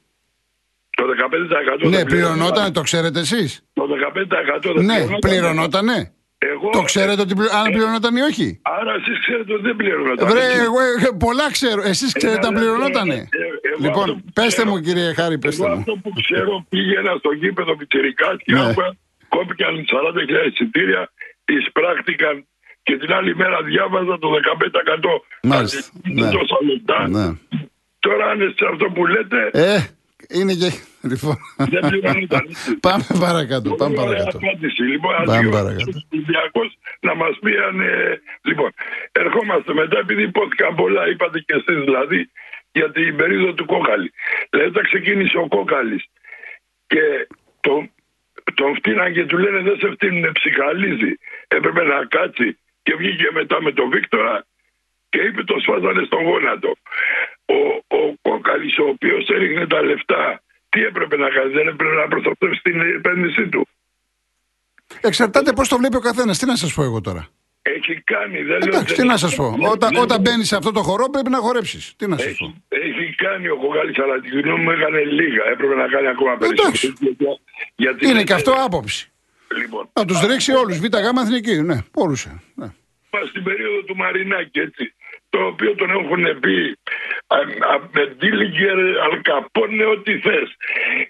Το 0.91 1.05
15% 1.85 1.89
Ναι, 1.89 2.05
πληρωνότανε, 2.05 2.71
το 2.71 2.81
ξέρετε 2.81 3.21
εσείς; 3.21 3.65
Το 3.73 3.89
15% 4.63 4.75
δεν 4.75 4.85
Ναι, 4.85 5.07
πληρωνότανε. 5.21 6.13
Εγώ, 6.39 6.71
το 6.71 6.83
ξέρετε 6.83 7.21
ότι 7.21 7.35
πληρω... 7.35 7.51
αν 7.53 7.67
ε, 7.67 7.71
πληρωνόταν 7.71 8.17
ή 8.17 8.21
όχι; 8.21 8.61
Άρα 8.63 8.93
εσείς 9.01 9.19
ξέρετε 9.21 9.53
ότι 9.53 9.63
δεν 9.63 9.77
πληρωνόταν. 9.77 10.29
Βρε, 10.29 10.47
εγώ, 10.67 10.81
ε, 10.81 11.17
πολλά 11.19 11.51
ξέρω. 11.51 11.83
Εσείς 11.83 12.13
ξέρετε 12.13 12.47
αν 12.47 12.55
πληρωνότανε. 12.55 13.15
Ε, 13.15 13.85
λοιπόν, 13.85 14.25
πέστε 14.33 14.65
μου 14.65 14.81
κύριε 14.81 15.13
Χάρη, 15.15 15.39
πέστε 15.39 15.67
μου. 15.69 15.73
Αυτό 15.73 15.93
που 16.03 16.11
ξέρω 16.23 16.67
πήγαινα 16.69 17.13
στο 17.19 17.31
γήπεδο 17.33 17.77
Πιτσυρικά 17.77 18.37
και 18.45 18.53
ναι. 18.53 18.75
κόπηκαν 19.29 19.73
40.000 20.47 20.53
εισιτήρια 20.53 21.11
εισπράχτηκαν 21.59 22.47
και 22.83 22.97
την 22.97 23.13
άλλη 23.13 23.37
μέρα 23.37 23.63
διάβαζα 23.63 24.19
το 24.19 24.29
15% 25.43 25.49
Μάλιστα. 25.53 25.91
Ναι. 26.03 26.31
τόσα 26.31 26.59
λεπτά. 26.71 27.09
Ναι. 27.09 27.27
Τώρα 27.99 28.25
αν 28.31 28.39
σε 28.57 28.65
αυτό 28.73 28.87
που 28.95 29.07
λέτε... 29.07 29.51
Ε, 29.53 29.79
είναι 30.29 30.55
και... 30.55 30.71
Λοιπόν. 31.03 31.37
Δεν 31.57 31.83
πάμε 32.87 33.05
παρακάτω. 33.21 33.75
Πάμε 33.75 33.95
παρακάτω. 33.95 34.39
Απάντηση. 34.43 34.83
Λοιπόν, 34.83 35.13
πάμε 35.25 35.51
παρακάτω. 35.51 35.91
να 37.01 37.15
μας 37.15 37.39
πει 37.43 37.53
αν... 37.69 37.81
Ε, 37.81 38.21
λοιπόν, 38.43 38.71
ερχόμαστε 39.13 39.73
μετά 39.75 39.99
επειδή 39.99 40.23
υπόθηκαν 40.23 40.75
πολλά, 40.75 41.09
είπατε 41.09 41.39
και 41.39 41.55
εσείς 41.61 41.85
δηλαδή, 41.85 42.31
για 42.73 42.91
την 42.91 43.17
περίοδο 43.17 43.53
του 43.53 43.65
Κόκαλη. 43.65 44.13
Δηλαδή 44.51 44.69
όταν 44.69 44.85
ξεκίνησε 44.85 45.39
ο 45.39 45.49
Κόκαλης 45.49 46.05
και 46.87 47.05
το, 47.61 47.89
τον 48.55 48.75
φτύναν 48.77 49.13
και 49.13 49.25
του 49.27 49.39
λένε 49.39 49.61
δεν 49.61 49.77
σε 49.79 49.91
φτύνουν, 49.91 50.33
ψυχαλίζει. 50.33 51.13
Έπρεπε 51.57 51.83
να 51.93 51.97
κάτσει 52.17 52.59
και 52.83 52.95
βγήκε 53.01 53.29
μετά 53.33 53.63
με 53.63 53.73
τον 53.73 53.91
Βίκτορα 53.91 54.47
και 55.09 55.21
είπε 55.27 55.43
το 55.45 55.57
σφάζανε 55.63 56.03
στον 56.05 56.23
γόνατο. 56.29 56.71
Ο, 57.57 57.61
ο 57.99 58.15
Κόκαλης 58.23 58.79
ο 58.79 58.85
οποίος 58.95 59.29
έριχνε 59.29 59.67
τα 59.67 59.83
λεφτά 59.83 60.43
Τι 60.69 60.81
έπρεπε 60.83 61.17
να 61.17 61.29
κάνει, 61.29 61.51
δεν 61.53 61.67
έπρεπε 61.73 61.95
να 61.95 62.09
προστατεύσει 62.09 62.61
την 62.63 62.81
επένδυσή 62.81 63.49
του. 63.49 63.69
Εξαρτάται 65.01 65.53
πώς 65.53 65.69
το 65.69 65.77
βλέπει 65.77 65.97
ο 65.97 66.01
καθένας. 66.01 66.39
Τι 66.39 66.47
να 66.47 66.57
σας 66.57 66.75
πω 66.75 66.83
εγώ 66.83 67.01
τώρα; 67.01 67.29
Έχει 67.63 67.95
κάνει, 68.01 68.43
δεν 68.43 68.63
Εντάξει, 68.63 68.95
τι 68.95 69.07
να 69.07 69.17
σας 69.17 69.35
πω. 69.35 69.57
Όταν, 69.61 69.97
όταν 69.97 70.21
μπαίνεις 70.21 70.49
σε 70.49 70.57
αυτό 70.57 70.73
το 70.73 70.83
χώρο 70.83 71.11
πρέπει 71.11 71.31
να 71.31 71.39
χορέψεις. 71.39 71.95
Τι 71.97 72.07
να 72.09 72.17
σας 72.19 72.37
πω. 72.39 72.55
Έχει, 72.69 73.01
έχει 73.01 73.15
κάνει 73.15 73.49
ο 73.49 73.57
Κογάλη, 73.57 73.95
αλλά 74.03 74.21
τη 74.21 74.29
γνώμη 74.29 74.63
μου 74.63 74.71
έκανε 74.71 75.01
λίγα. 75.05 75.43
Έπρεπε 75.53 75.75
να 75.75 75.87
κάνει 75.89 76.09
ακόμα 76.09 76.37
περισσότερο. 76.37 77.39
Γιατί 77.77 78.09
είναι 78.09 78.23
και 78.23 78.33
αυτό 78.33 78.53
άποψη. 78.67 79.10
Λοιπόν, 79.57 79.91
να 79.93 80.05
τους 80.05 80.21
ρίξει 80.21 80.53
όλους. 80.53 80.79
Β' 80.79 80.97
γάμα 80.97 81.23
εθνική. 81.23 81.63
Ναι, 81.63 81.77
μπορούσε. 81.93 82.43
Ναι. 82.55 82.67
Στην 83.29 83.43
περίοδο 83.43 83.83
του 83.83 83.97
Μαρινάκη, 83.97 84.59
έτσι 84.61 84.95
το 85.31 85.47
οποίο 85.47 85.75
τον 85.75 85.91
έχουν 85.91 86.41
πει 86.41 86.79
με 87.93 88.07
Ντίλιγκερ, 88.17 88.79
Αλκαπώνε, 89.05 89.85
ό,τι 89.85 90.19
θες. 90.19 90.57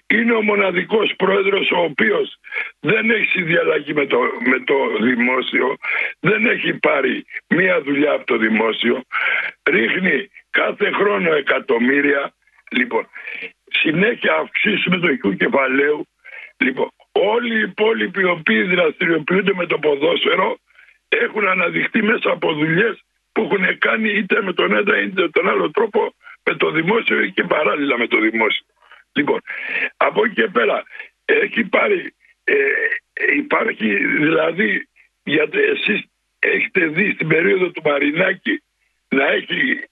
Είναι 0.07 0.33
ο 0.33 0.41
μοναδικός 0.41 1.13
πρόεδρος 1.17 1.71
ο 1.71 1.79
οποίος 1.79 2.37
δεν 2.79 3.09
έχει 3.09 3.25
συνδιαλλαγή 3.25 3.93
με 3.93 4.05
το, 4.05 4.19
με 4.45 4.59
το 4.59 4.75
δημόσιο, 5.01 5.77
δεν 6.19 6.45
έχει 6.45 6.73
πάρει 6.73 7.25
μία 7.47 7.81
δουλειά 7.81 8.11
από 8.11 8.25
το 8.25 8.37
δημόσιο, 8.37 9.03
ρίχνει 9.69 10.29
κάθε 10.49 10.91
χρόνο 10.91 11.33
εκατομμύρια, 11.33 12.33
λοιπόν, 12.71 13.07
συνέχεια 13.69 14.33
αυξήσει 14.33 14.89
μετοχικού 14.89 15.35
κεφαλαίου, 15.35 16.07
λοιπόν, 16.57 16.89
όλοι 17.11 17.55
οι 17.55 17.61
υπόλοιποι 17.61 18.21
οι 18.21 18.25
οποίοι 18.25 18.63
δραστηριοποιούνται 18.63 19.53
με 19.53 19.65
το 19.65 19.77
ποδόσφαιρο 19.79 20.57
έχουν 21.07 21.47
αναδειχθεί 21.47 22.03
μέσα 22.03 22.31
από 22.31 22.53
δουλειές 22.53 23.03
που 23.31 23.41
έχουν 23.41 23.77
κάνει 23.77 24.09
είτε 24.09 24.41
με 24.41 24.53
τον 24.53 24.71
ένα 24.75 25.01
είτε 25.01 25.21
με 25.21 25.29
τον 25.29 25.49
άλλο 25.49 25.71
τρόπο 25.71 26.13
με 26.43 26.55
το 26.55 26.71
δημόσιο 26.71 27.27
και 27.27 27.43
παράλληλα 27.43 27.97
με 27.97 28.07
το 28.07 28.19
δημόσιο. 28.19 28.65
Λοιπόν, 29.13 29.41
από 29.97 30.25
εκεί 30.25 30.33
και 30.33 30.47
πέρα 30.47 30.83
έχει 31.25 31.63
πάρει, 31.63 32.13
ε, 32.43 32.55
υπάρχει 33.35 33.95
δηλαδή, 34.05 34.89
γιατί 35.23 35.59
εσείς 35.59 36.05
έχετε 36.39 36.85
δει 36.85 37.11
στην 37.11 37.27
περίοδο 37.27 37.69
του 37.69 37.81
Μαρινάκη 37.85 38.63
να 39.07 39.25
έχει 39.25 39.83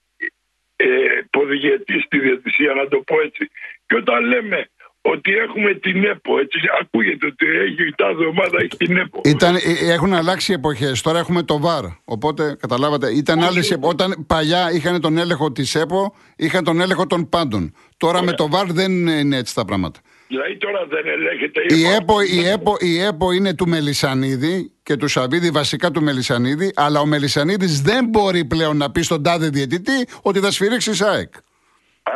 ε, 0.75 0.87
ποδηγετής 1.29 2.03
στη 2.03 2.19
διατησία, 2.19 2.73
να 2.73 2.87
το 2.87 2.99
πω 2.99 3.21
έτσι. 3.21 3.49
Και 3.85 3.95
όταν 3.95 4.25
λέμε 4.25 4.69
ότι 5.11 5.31
έχουμε 5.45 5.73
την 5.73 6.03
ΕΠΟ. 6.03 6.39
Έτσι 6.39 6.59
ακούγεται 6.81 7.25
ότι 7.25 7.45
έχει 7.65 7.87
η 7.87 7.93
τάδε 7.95 8.25
ομάδα 8.25 8.57
έχει 8.59 8.77
την 8.77 8.97
ΕΠΟ. 8.97 9.21
Ήταν, 9.23 9.55
ε, 9.55 9.59
ε, 9.59 9.93
έχουν 9.93 10.13
αλλάξει 10.13 10.53
εποχές. 10.53 11.01
Τώρα 11.01 11.19
έχουμε 11.19 11.43
το 11.43 11.59
ΒΑΡ. 11.59 11.83
Οπότε 12.05 12.55
καταλάβατε. 12.59 13.15
Ήταν 13.15 13.43
άλλες, 13.43 13.77
όταν 13.79 14.25
παλιά 14.27 14.71
είχαν 14.71 15.01
τον 15.01 15.17
έλεγχο 15.17 15.51
της 15.51 15.75
ΕΠΟ, 15.75 16.15
είχαν 16.35 16.63
τον 16.63 16.81
έλεγχο 16.81 17.07
των 17.07 17.29
πάντων. 17.29 17.73
Τώρα 17.97 18.23
με 18.23 18.31
το 18.31 18.47
ΒΑΡ 18.47 18.71
δεν 18.73 19.07
είναι 19.07 19.37
έτσι 19.37 19.55
τα 19.55 19.65
πράγματα. 19.65 19.99
Δηλαδή 20.27 20.57
τώρα 20.57 20.85
δεν 20.89 21.07
ελέγχεται 21.07 21.61
η 21.75 21.85
ΕΠΟ. 21.95 22.21
Η 22.21 22.47
ΕΠΟ, 22.47 22.75
η 22.79 22.99
ΕΠΟ 22.99 23.31
είναι 23.31 23.53
του 23.55 23.67
Μελισανίδη 23.67 24.71
και 24.83 24.95
του 24.95 25.07
Σαββίδη, 25.07 25.49
βασικά 25.49 25.91
του 25.91 26.01
Μελισανίδη, 26.01 26.71
αλλά 26.75 26.99
ο 26.99 27.05
Μελισανίδης 27.05 27.81
δεν 27.81 28.05
μπορεί 28.05 28.45
πλέον 28.45 28.77
να 28.77 28.91
πει 28.91 29.01
στον 29.01 29.23
τάδε 29.23 29.49
διαιτητή 29.49 30.07
ότι 30.21 30.39
θα 30.39 30.51
σφυρίξει 30.51 30.93
ΣΑΕΚ. 30.93 31.33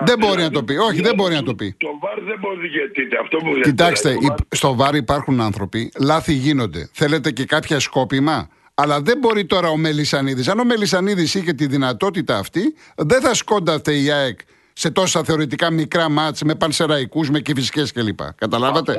Δεν 0.05 0.17
μπορεί 0.19 0.41
να 0.41 0.49
το 0.49 0.63
πει. 0.63 0.75
Όχι, 0.75 1.01
δεν 1.01 1.15
μπορεί 1.15 1.33
να 1.33 1.43
το 1.43 1.55
πει. 1.55 1.75
Το 1.77 1.87
βάρ 2.01 2.21
δεν 2.21 2.37
μπορεί 2.39 2.67
γιατί 2.67 3.01
αυτό 3.21 3.37
που 3.37 3.59
Κοιτάξτε, 3.63 4.15
στο 4.49 4.75
βάρ 4.75 4.95
υπάρχουν 4.95 5.41
άνθρωποι, 5.41 5.91
λάθη 5.99 6.33
γίνονται. 6.33 6.89
Θέλετε 6.93 7.31
και 7.31 7.45
κάποια 7.45 7.79
σκόπιμα; 7.79 8.49
Αλλά 8.73 9.01
δεν 9.01 9.17
μπορεί 9.17 9.45
τώρα 9.45 9.69
ο 9.69 9.77
Μελισανίδης. 9.77 10.47
Αν 10.47 10.59
ο 10.59 10.63
Μελισανίδης 10.63 11.35
είχε 11.35 11.53
τη 11.53 11.67
δυνατότητα 11.67 12.37
αυτή, 12.37 12.75
δεν 12.95 13.21
θα 13.21 13.33
σκόνταθε 13.33 13.93
η 13.93 14.11
ΑΕΚ 14.11 14.39
σε 14.73 14.91
τόσα 14.91 15.23
θεωρητικά 15.23 15.71
μικρά 15.71 16.09
μάτς 16.09 16.41
με 16.43 16.55
πανσεραϊκούς, 16.55 17.29
με 17.29 17.39
κυφισικές 17.39 17.91
κλπ. 17.91 18.19
Καταλάβατε; 18.35 18.95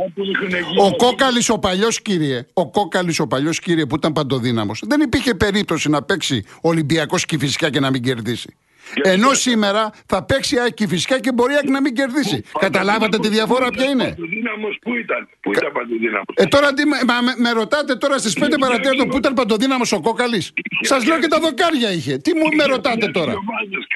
Ο 0.80 0.96
Κόκαλης 0.96 1.48
ο 1.48 1.58
παλιός 1.58 2.02
κύριε, 2.02 2.46
ο 2.52 2.70
Κόκαλης 2.70 3.18
ο 3.18 3.26
παλιός 3.26 3.60
κύριε 3.60 3.86
που 3.86 3.94
ήταν 3.94 4.12
παντοδύναμος, 4.12 4.82
δεν 4.86 5.00
υπήρχε 5.00 5.34
περίπτωση 5.34 5.88
να 5.88 6.02
παίξει 6.02 6.44
Ολυμπιακός 6.60 7.24
κυφισικά 7.24 7.70
και 7.70 7.80
να 7.80 7.90
μην 7.90 8.02
κερδίσει. 8.02 8.56
Ενώ 9.02 9.34
σήμερα 9.34 9.90
θα 10.06 10.24
παίξει 10.24 10.56
άκη 10.66 10.86
φυσικά 10.86 11.20
και 11.20 11.32
μπορεί 11.32 11.54
να 11.64 11.80
μην 11.80 11.94
κερδίσει. 11.94 12.44
Καταλάβατε 12.58 13.18
τη 13.18 13.28
διαφορά 13.28 13.68
ποια 13.68 13.84
είναι; 13.84 14.04
Παντοδύναμο 14.04 14.68
που 14.80 14.94
ήταν. 14.94 15.28
Πού 15.40 15.50
ήταν 15.52 15.72
παντοδύναμο. 15.72 16.24
Ε, 16.34 16.44
τώρα 16.44 16.74
τι, 16.74 16.82
μα, 16.86 17.16
με, 17.36 17.50
ρωτάτε 17.50 17.94
τώρα 17.94 18.18
στις 18.18 18.34
5 18.40 18.58
παρατέταρτο 18.60 19.06
που 19.06 19.16
ήταν 19.16 19.34
παντοδύναμος 19.34 19.92
ο 19.92 20.00
Κόκαλης. 20.00 20.52
Σας 20.80 21.06
λέω 21.06 21.18
και 21.18 21.26
τα 21.26 21.38
δοκάρια 21.38 21.92
είχε. 21.92 22.16
Τι 22.16 22.34
μου 22.34 22.46
με 22.56 22.64
ρωτάτε 22.64 23.06
τώρα. 23.06 23.32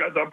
Κατά 0.05 0.29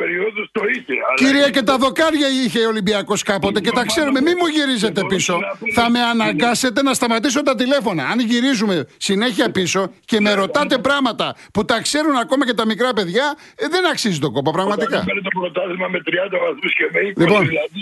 το 0.51 0.61
είχε. 0.75 0.93
Κυρία 1.15 1.49
και 1.49 1.61
τα 1.61 1.77
δοκάρια 1.77 2.27
είχε 2.43 2.65
ο 2.65 2.67
Ολυμπιακός 2.67 3.23
κάποτε 3.23 3.59
και 3.59 3.71
τα 3.71 3.85
ξέρουμε. 3.85 4.21
Μην 4.21 4.33
μου 4.39 4.47
γυρίζετε 4.47 5.01
πίσω. 5.07 5.39
Θα 5.73 5.89
με 5.89 5.99
αναγκάσετε 5.99 6.81
να 6.81 6.93
σταματήσω 6.93 7.43
τα 7.43 7.55
τηλέφωνα. 7.55 8.03
Αν 8.07 8.19
γυρίζουμε 8.19 8.87
συνέχεια 8.97 9.51
πίσω 9.51 9.91
και 10.05 10.19
με 10.19 10.33
ρωτάτε 10.33 10.77
πράγματα 10.77 11.35
που 11.53 11.65
τα 11.65 11.81
ξέρουν 11.81 12.15
ακόμα 12.15 12.45
και 12.45 12.53
τα 12.53 12.65
μικρά 12.65 12.93
παιδιά, 12.93 13.35
ε, 13.55 13.67
δεν 13.67 13.87
αξίζει 13.87 14.19
το 14.19 14.31
κόπο 14.31 14.51
πραγματικά. 14.55 14.99
Όταν 14.99 15.23
το 15.23 15.31
πρωτάθλημα 15.39 15.87
με 15.87 15.99
30 16.05 16.37
βαθμούς 16.45 16.73
και 16.79 16.85
με 16.93 16.99
20 16.99 17.13
λοιπόν, 17.23 17.47
δηλαδή. 17.47 17.79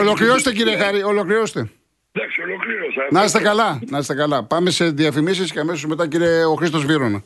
Ολοκληρώστε 0.00 0.52
κύριε 0.52 0.76
Χάρη, 0.76 1.02
ολοκληρώστε. 1.02 1.60
Εντάξει, 2.12 2.42
ολοκλήρωσα. 2.42 3.02
Να 3.10 3.24
είστε 3.24 3.40
καλά, 3.40 3.80
να 3.90 3.98
είστε 3.98 4.14
καλά. 4.14 4.44
Πάμε 4.44 4.70
σε 4.70 4.90
διαφημίσεις 4.90 5.52
και 5.52 5.60
αμέσως 5.60 5.86
μετά 5.86 6.08
κύριε 6.08 6.44
ο 6.44 6.54
Χρήστος 6.54 6.84
Βίρονα. 6.84 7.22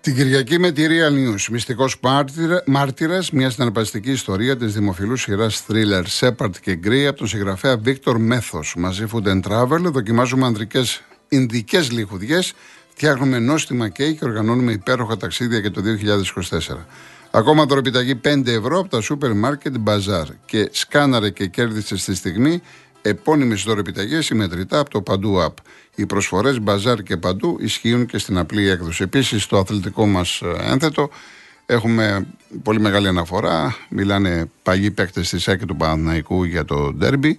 Την 0.00 0.14
Κυριακή 0.14 0.58
με 0.58 0.70
τη 0.70 0.86
Real 0.88 1.12
News. 1.12 1.46
Μυστικός 1.50 1.96
μάρτυρα, 2.66 3.24
μια 3.32 3.50
συναρπαστική 3.50 4.10
ιστορία 4.10 4.56
της 4.56 4.72
δημοφιλούς 4.74 5.20
σειράς 5.20 5.66
thriller 5.68 6.02
Shepard 6.20 6.56
και 6.60 6.74
Γκρι 6.74 7.06
από 7.06 7.18
τον 7.18 7.26
συγγραφέα 7.26 7.76
Βίκτορ 7.76 8.18
Μέθο. 8.18 8.60
Μαζί 8.76 9.06
Food 9.12 9.26
and 9.26 9.40
Travel 9.48 9.80
δοκιμάζουμε 9.80 10.46
ανδρικέ 10.46 10.82
Ινδικές 11.28 11.90
λιχουδιές 11.92 12.54
Φτιάχνουμε 12.94 13.38
νόστιμα 13.38 13.88
κέικ 13.88 14.18
και 14.18 14.24
οργανώνουμε 14.24 14.72
υπέροχα 14.72 15.16
ταξίδια 15.16 15.58
για 15.58 15.70
το 15.70 15.82
2024. 16.50 16.76
Ακόμα 17.30 17.64
δωρεπιταγή 17.64 18.20
5 18.24 18.46
ευρώ 18.46 18.78
από 18.78 18.88
τα 18.88 19.00
σούπερ 19.00 19.34
μάρκετ 19.34 19.74
Bazaar 19.84 20.26
και 20.46 20.68
σκάναρε 20.72 21.30
και 21.30 21.46
κέρδισε 21.46 21.96
στη 21.96 22.14
στιγμή 22.14 22.62
επώνυμες 23.02 23.62
δωρεπιταγές 23.62 24.24
συμμετρητά 24.24 24.78
από 24.78 24.90
το 24.90 25.02
Παντού 25.02 25.38
App. 25.40 25.54
Οι 25.94 26.06
προσφορές 26.06 26.58
Bazaar 26.64 27.02
και 27.04 27.16
Παντού 27.16 27.56
ισχύουν 27.60 28.06
και 28.06 28.18
στην 28.18 28.38
απλή 28.38 28.68
έκδοση. 28.68 29.02
Επίσης, 29.02 29.42
στο 29.42 29.58
αθλητικό 29.58 30.06
μας 30.06 30.40
ε, 30.40 30.70
ένθετο 30.70 31.10
έχουμε 31.66 32.26
πολύ 32.62 32.80
μεγάλη 32.80 33.08
αναφορά. 33.08 33.76
Μιλάνε 33.88 34.50
παλιοί 34.62 34.90
παίκτες 34.90 35.28
της 35.28 35.42
ΣΑΚ 35.42 35.66
του 35.66 35.76
Παναθηναϊκού 35.76 36.44
για 36.44 36.64
το 36.64 36.92
ντέρμπι. 36.92 37.38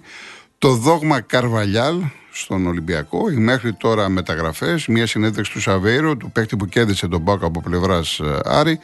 Το 0.58 0.74
δόγμα 0.74 1.20
Καρβαλιάλ 1.20 2.02
στον 2.38 2.66
Ολυμπιακό, 2.66 3.30
οι 3.30 3.36
μέχρι 3.36 3.72
τώρα 3.72 4.08
μεταγραφές, 4.08 4.86
μια 4.86 5.06
συνέντευξη 5.06 5.52
του 5.52 5.60
Σαβέιρο, 5.60 6.16
του 6.16 6.30
παίκτη 6.30 6.56
που 6.56 6.66
κέρδισε 6.66 7.08
τον 7.08 7.24
Πάοκ 7.24 7.42
από 7.42 7.60
πλευράς 7.60 8.18
ε, 8.18 8.40
Άρη 8.44 8.78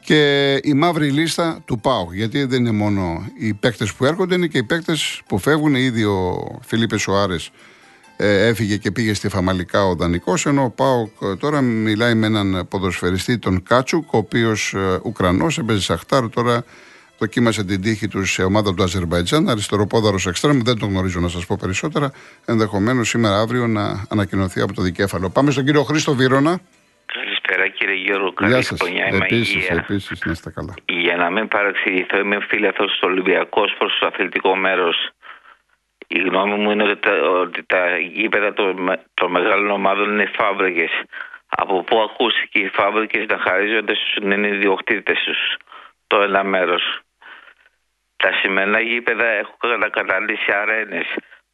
και 0.00 0.52
η 0.62 0.72
μαύρη 0.72 1.10
λίστα 1.10 1.58
του 1.64 1.80
ΠΑΟΚ. 1.80 2.14
Γιατί 2.14 2.44
δεν 2.44 2.60
είναι 2.60 2.70
μόνο 2.70 3.26
οι 3.38 3.54
παίκτες 3.54 3.92
που 3.92 4.04
έρχονται, 4.04 4.34
είναι 4.34 4.46
και 4.46 4.58
οι 4.58 4.62
παίκτες 4.62 5.22
που 5.26 5.38
φεύγουν. 5.38 5.74
Ήδη 5.74 6.04
ο 6.04 6.46
Φιλίπε 6.66 6.98
Σοάρε 6.98 7.36
ε, 8.16 8.46
έφυγε 8.46 8.76
και 8.76 8.90
πήγε 8.90 9.14
στη 9.14 9.28
Φαμαλικά 9.28 9.84
ο 9.84 9.94
Δανικός, 9.94 10.46
ενώ 10.46 10.64
ο 10.64 10.70
ΠΑΟΚ 10.70 11.10
ε, 11.22 11.36
τώρα 11.36 11.60
μιλάει 11.60 12.14
με 12.14 12.26
έναν 12.26 12.66
ποδοσφαιριστή, 12.68 13.38
τον 13.38 13.62
Κάτσουκ, 13.62 14.12
ο 14.12 14.16
οποίος 14.16 14.74
Ουκρανός, 15.02 15.58
έπαιζε 15.58 15.80
Σαχτάρ, 15.80 16.28
τώρα 16.28 16.64
δοκίμασε 17.18 17.64
την 17.64 17.80
τύχη 17.80 18.08
του 18.08 18.24
σε 18.24 18.42
ομάδα 18.42 18.74
του 18.74 18.82
Αζερβαϊτζάν, 18.82 19.48
αριστεροπόδαρος 19.48 20.26
εξτρέμ. 20.26 20.58
Δεν 20.62 20.78
τον 20.78 20.88
γνωρίζω 20.88 21.20
να 21.20 21.28
σας 21.28 21.46
πω 21.46 21.56
περισσότερα. 21.60 22.12
Ενδεχομένως 22.46 23.08
σήμερα 23.08 23.40
αύριο 23.40 23.66
να 23.66 24.06
ανακοινωθεί 24.10 24.60
από 24.60 24.72
το 24.72 24.82
δικέφαλο. 24.82 25.30
Πάμε 25.30 25.50
στον 25.50 25.64
κύριο 25.64 25.82
Χρήστο 25.82 26.14
Βίρονα. 26.14 26.60
Καλησπέρα 27.12 27.68
κύριε 27.68 27.94
Γιώργο. 27.94 28.32
Καλή 28.32 28.62
χρονιά. 28.62 29.04
Επίσης, 29.22 29.70
επίσης, 29.70 30.24
να 30.24 30.32
είστε 30.32 30.50
καλά. 30.50 30.74
Για 30.86 31.16
να 31.16 31.30
μην 31.30 31.48
παραξηγηθώ, 31.48 32.18
είμαι 32.18 32.38
φίλαθο 32.48 32.88
στο 32.88 33.06
Ολυμπιακό 33.06 33.62
προ 33.78 33.88
το 34.00 34.06
αθλητικό 34.06 34.56
μέρος. 34.56 35.10
Η 36.06 36.18
γνώμη 36.20 36.54
μου 36.54 36.70
είναι 36.70 36.82
ότι 36.82 37.00
τα, 37.00 37.12
ότι 37.28 37.64
τα 37.66 37.98
γήπεδα 37.98 38.52
των, 39.14 39.30
μεγάλων 39.30 39.70
ομάδων 39.70 40.12
είναι 40.12 40.30
φάμπρικε. 40.36 40.88
Από 41.48 41.82
πού 41.82 41.98
ακούστηκε 42.00 42.58
οι 42.58 42.68
φάμπρικε 42.68 43.26
να 43.28 43.38
χαρίζονται 43.38 43.94
στους 43.94 44.16
ιδιοκτήτες 44.54 45.18
τους; 45.24 45.56
Το 46.06 46.22
ένα 46.22 46.44
μέρος. 46.44 47.00
Τα 48.22 48.30
σημερινά 48.40 48.80
γήπεδα 48.80 49.26
έχουν 49.26 49.90
καταλήξει 49.90 50.52
αρένες. 50.62 51.06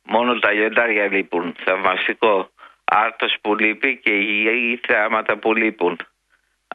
Μόνο 0.02 0.38
τα 0.38 0.50
λιοντάρια 0.52 1.06
λείπουν. 1.06 1.54
Θαυμαστικό. 1.64 2.50
Άρτος 2.84 3.36
που 3.40 3.54
λείπει 3.54 4.00
και 4.02 4.10
οι 4.10 4.80
θεάματα 4.86 5.38
που 5.38 5.54
λείπουν. 5.54 5.98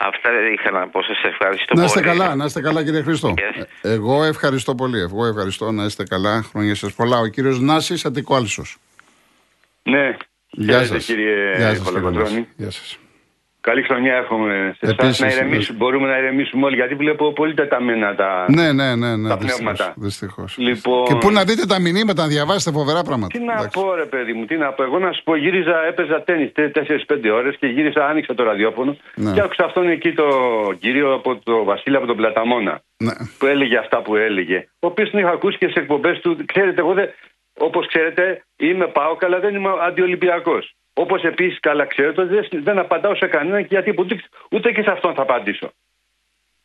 Αυτά 0.02 0.32
δεν 0.32 0.54
είχα 0.54 0.72
να 0.72 0.88
πω. 0.88 1.04
Σας 1.04 1.24
ευχαριστώ 1.24 1.76
να 1.76 1.84
είστε 1.84 2.02
Καλά, 2.02 2.36
να 2.36 2.46
είστε 2.46 2.62
καλά, 2.62 2.84
κύριε 2.84 3.02
Χριστό. 3.02 3.34
Ε, 3.82 3.92
εγώ 3.94 4.24
ευχαριστώ 4.24 4.76
πολύ. 4.76 5.00
Εγώ 5.00 5.26
ευχαριστώ 5.26 5.72
να 5.72 5.84
είστε 5.84 6.04
καλά. 6.04 6.42
Χρόνια 6.42 6.76
σας 6.76 6.94
πολλά. 6.94 7.18
Ο 7.20 7.28
κύριος 7.28 7.60
Νάσης 7.60 8.06
Αττικοάλσο. 8.06 8.64
Ναι. 9.84 10.18
Γεια 10.50 10.86
σας, 10.86 11.06
κύριε 11.06 11.56
Γεια 11.58 11.76
σας, 11.76 11.92
Γεια 12.56 12.72
σας. 12.72 13.00
Καλή 13.62 13.82
χρονιά 13.84 14.14
έχουμε 14.16 14.76
σε 14.80 14.86
εσάς. 14.86 14.98
Επίσης, 14.98 15.20
Να 15.20 15.28
ηρεμήσουμε, 15.28 15.78
μπορούμε 15.78 16.08
να 16.08 16.18
ηρεμήσουμε 16.18 16.66
όλοι, 16.66 16.76
γιατί 16.76 16.96
βλέπω 16.96 17.34
πολύ 17.34 17.54
τεταμένα 17.54 18.16
τα... 18.16 18.46
Ναι, 18.50 18.72
ναι, 18.72 18.96
ναι, 18.96 19.16
ναι 19.16 19.30
Τα 19.30 19.38
δυστυχώς, 19.38 19.62
πνεύματα. 19.62 19.94
δυστυχώς. 19.98 20.58
Λοιπόν- 20.58 21.08
Και 21.08 21.16
πού 21.16 21.32
να 21.32 21.44
δείτε 21.44 21.66
τα 21.66 21.80
μηνύματα, 21.82 22.22
να 22.22 22.28
διαβάσετε 22.28 22.78
φοβερά 22.78 23.02
πράγματα. 23.04 23.38
Τι 23.38 23.44
να 23.46 23.54
Εντάξει. 23.54 23.80
πω, 23.80 23.94
ρε 23.96 24.06
παιδί 24.06 24.34
μου, 24.34 24.46
τι 24.46 24.58
να 24.58 24.72
πω. 24.72 24.84
Εγώ 24.84 25.00
να 25.00 25.12
σου 25.12 25.24
πω, 25.24 25.36
γύριζα, 25.36 25.86
έπαιζα 25.88 26.22
τέννη 26.24 26.52
4-5 26.56 27.30
ώρες 27.34 27.56
και 27.60 27.68
γύρισα, 27.68 28.06
άνοιξα 28.08 28.34
το 28.34 28.44
ραδιόφωνο 28.44 28.98
Ναι. 29.16 29.32
και 29.34 29.42
άκουσα 29.42 29.64
αυτόν 29.66 29.90
εκεί 29.90 30.14
το 30.14 30.28
κύριο 30.80 31.14
από 31.14 31.36
το 31.44 31.64
Βασίλη 31.64 31.96
από 31.96 32.06
τον 32.06 32.16
Πλαταμόνα 32.16 32.82
Ναι. 32.98 33.12
που 33.38 33.46
έλεγε 33.46 33.78
αυτά 33.78 34.02
που 34.02 34.16
έλεγε. 34.16 34.68
Ο 34.80 34.88
οποίος 34.88 35.10
τον 35.10 35.20
είχα 35.20 35.30
ακούσει 35.30 35.58
και 35.58 35.68
σε 35.68 35.80
εκπομπές 35.80 36.20
του. 36.20 36.38
Ξέρετε, 36.46 36.82
εγώ 36.82 36.94
δεν, 36.94 37.10
όπως 37.60 37.88
ξέρετε, 37.88 38.44
είμαι 38.58 38.88
πάω 38.88 39.18
αλλά 39.22 39.40
δεν 39.40 39.56
είμαι 39.56 39.70
αντιολυμπιακός. 39.88 40.74
Όπως 41.04 41.24
επίσης 41.24 41.60
καλά 41.60 41.86
ξέρετε, 41.86 42.22
ότι 42.22 42.34
δεν, 42.34 42.64
δεν 42.64 42.80
απαντάω 42.80 43.16
σε 43.16 43.28
κανέναν 43.28 43.62
και 43.62 43.68
γιατί 43.70 43.94
ούτε, 43.98 44.20
ούτε 44.52 44.72
και 44.72 44.82
σε 44.82 44.92
αυτόν 44.92 45.14
θα 45.14 45.22
απαντήσω. 45.22 45.72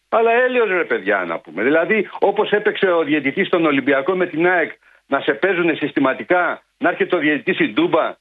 Αλλά 0.09 0.33
έλεος 0.33 0.69
ρε 0.69 0.85
παιδιά 0.85 1.25
να 1.25 1.38
πούμε. 1.38 1.62
Δηλαδή, 1.62 2.09
όπως 2.19 2.50
έπαιξε 2.50 2.91
ο 2.91 3.03
διαιτητής 3.03 3.47
στον 3.47 3.67
Ολυμπιακό 3.67 4.14
με 4.14 4.26
την 4.26 4.47
ΑΕΚ 4.47 4.73
να 5.07 5.21
σε 5.21 5.35
παίζουν 5.35 5.76
συστηματικά, 5.76 6.62
να 6.79 6.88
έρχεται 6.88 7.17
ο 7.17 7.19
διαιτητής 7.19 7.59
η 7.59 7.73
Ντούμπα 7.73 8.14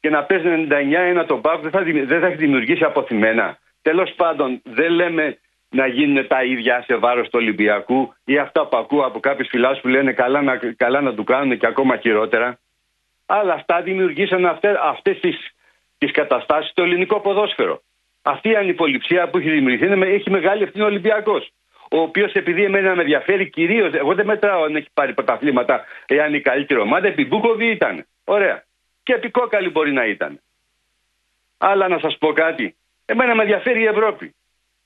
και 0.00 0.10
να 0.10 0.22
παίζει 0.22 0.66
99-1 1.20 1.24
τον 1.26 1.40
Πάουκ, 1.40 1.62
δεν 1.62 1.70
θα, 1.70 1.82
δημι- 1.82 2.06
δεν 2.06 2.20
θα 2.20 2.26
έχει 2.26 2.36
δημιουργήσει 2.36 2.84
αποθυμένα. 2.84 3.58
Τέλος 3.82 4.12
πάντων, 4.16 4.60
δεν 4.64 4.90
λέμε 4.90 5.38
να 5.70 5.86
γίνουν 5.86 6.26
τα 6.26 6.44
ίδια 6.44 6.82
σε 6.86 6.96
βάρος 6.96 7.26
του 7.26 7.38
Ολυμπιακού 7.42 8.14
ή 8.24 8.38
αυτά 8.38 8.66
που 8.66 8.76
ακούω 8.76 9.04
από 9.04 9.20
κάποιους 9.20 9.48
φιλάθλους 9.48 9.80
που 9.80 9.88
λένε 9.88 10.12
καλά 10.12 10.42
να, 10.42 10.60
καλά 10.76 11.00
να 11.00 11.14
του 11.14 11.24
κάνουν 11.24 11.58
και 11.58 11.66
ακόμα 11.66 11.96
χειρότερα. 11.96 12.58
Αλλά 13.26 13.52
αυτά 13.52 13.82
δημιουργήσαν 13.82 14.46
αυτέ 14.46 14.78
αυτές 14.82 15.20
τις, 15.20 15.55
τις 15.98 16.10
καταστάσεις 16.10 16.70
στο 16.70 16.82
ελληνικό 16.82 17.20
ποδόσφαιρο. 17.20 17.82
Αυτή 18.22 18.48
η 18.48 18.56
ανυποληψία 18.56 19.28
που 19.28 19.38
έχει 19.38 19.50
δημιουργηθεί 19.50 19.86
είναι 19.86 19.96
με- 19.96 20.06
έχει 20.06 20.30
μεγάλη 20.30 20.62
ευθύνη 20.62 20.84
ο 20.84 20.86
Ολυμπιακός. 20.86 21.50
Ο 21.90 21.98
οποίος 22.00 22.32
επειδή 22.32 22.64
εμένα 22.64 22.94
με 22.94 23.00
ενδιαφέρει 23.00 23.50
κυρίως, 23.50 23.92
εγώ 23.94 24.14
δεν 24.14 24.26
μετράω 24.26 24.62
αν 24.62 24.76
έχει 24.76 24.88
πάρει 24.94 25.14
πρωταθλήματα, 25.14 25.84
εάν 26.06 26.34
η 26.34 26.40
καλύτερη 26.40 26.80
ομάδα, 26.80 27.06
επί 27.06 27.26
Μπούκοβι 27.26 27.66
ήταν. 27.70 28.06
Ωραία. 28.24 28.64
Και 29.02 29.12
επί 29.12 29.30
Κόκαλη 29.30 29.70
μπορεί 29.70 29.92
να 29.92 30.06
ήταν. 30.06 30.40
Αλλά 31.58 31.88
να 31.88 31.98
σας 31.98 32.18
πω 32.18 32.32
κάτι. 32.32 32.76
Εμένα 33.04 33.34
με 33.34 33.42
ενδιαφέρει 33.42 33.80
η 33.80 33.86
Ευρώπη. 33.86 34.34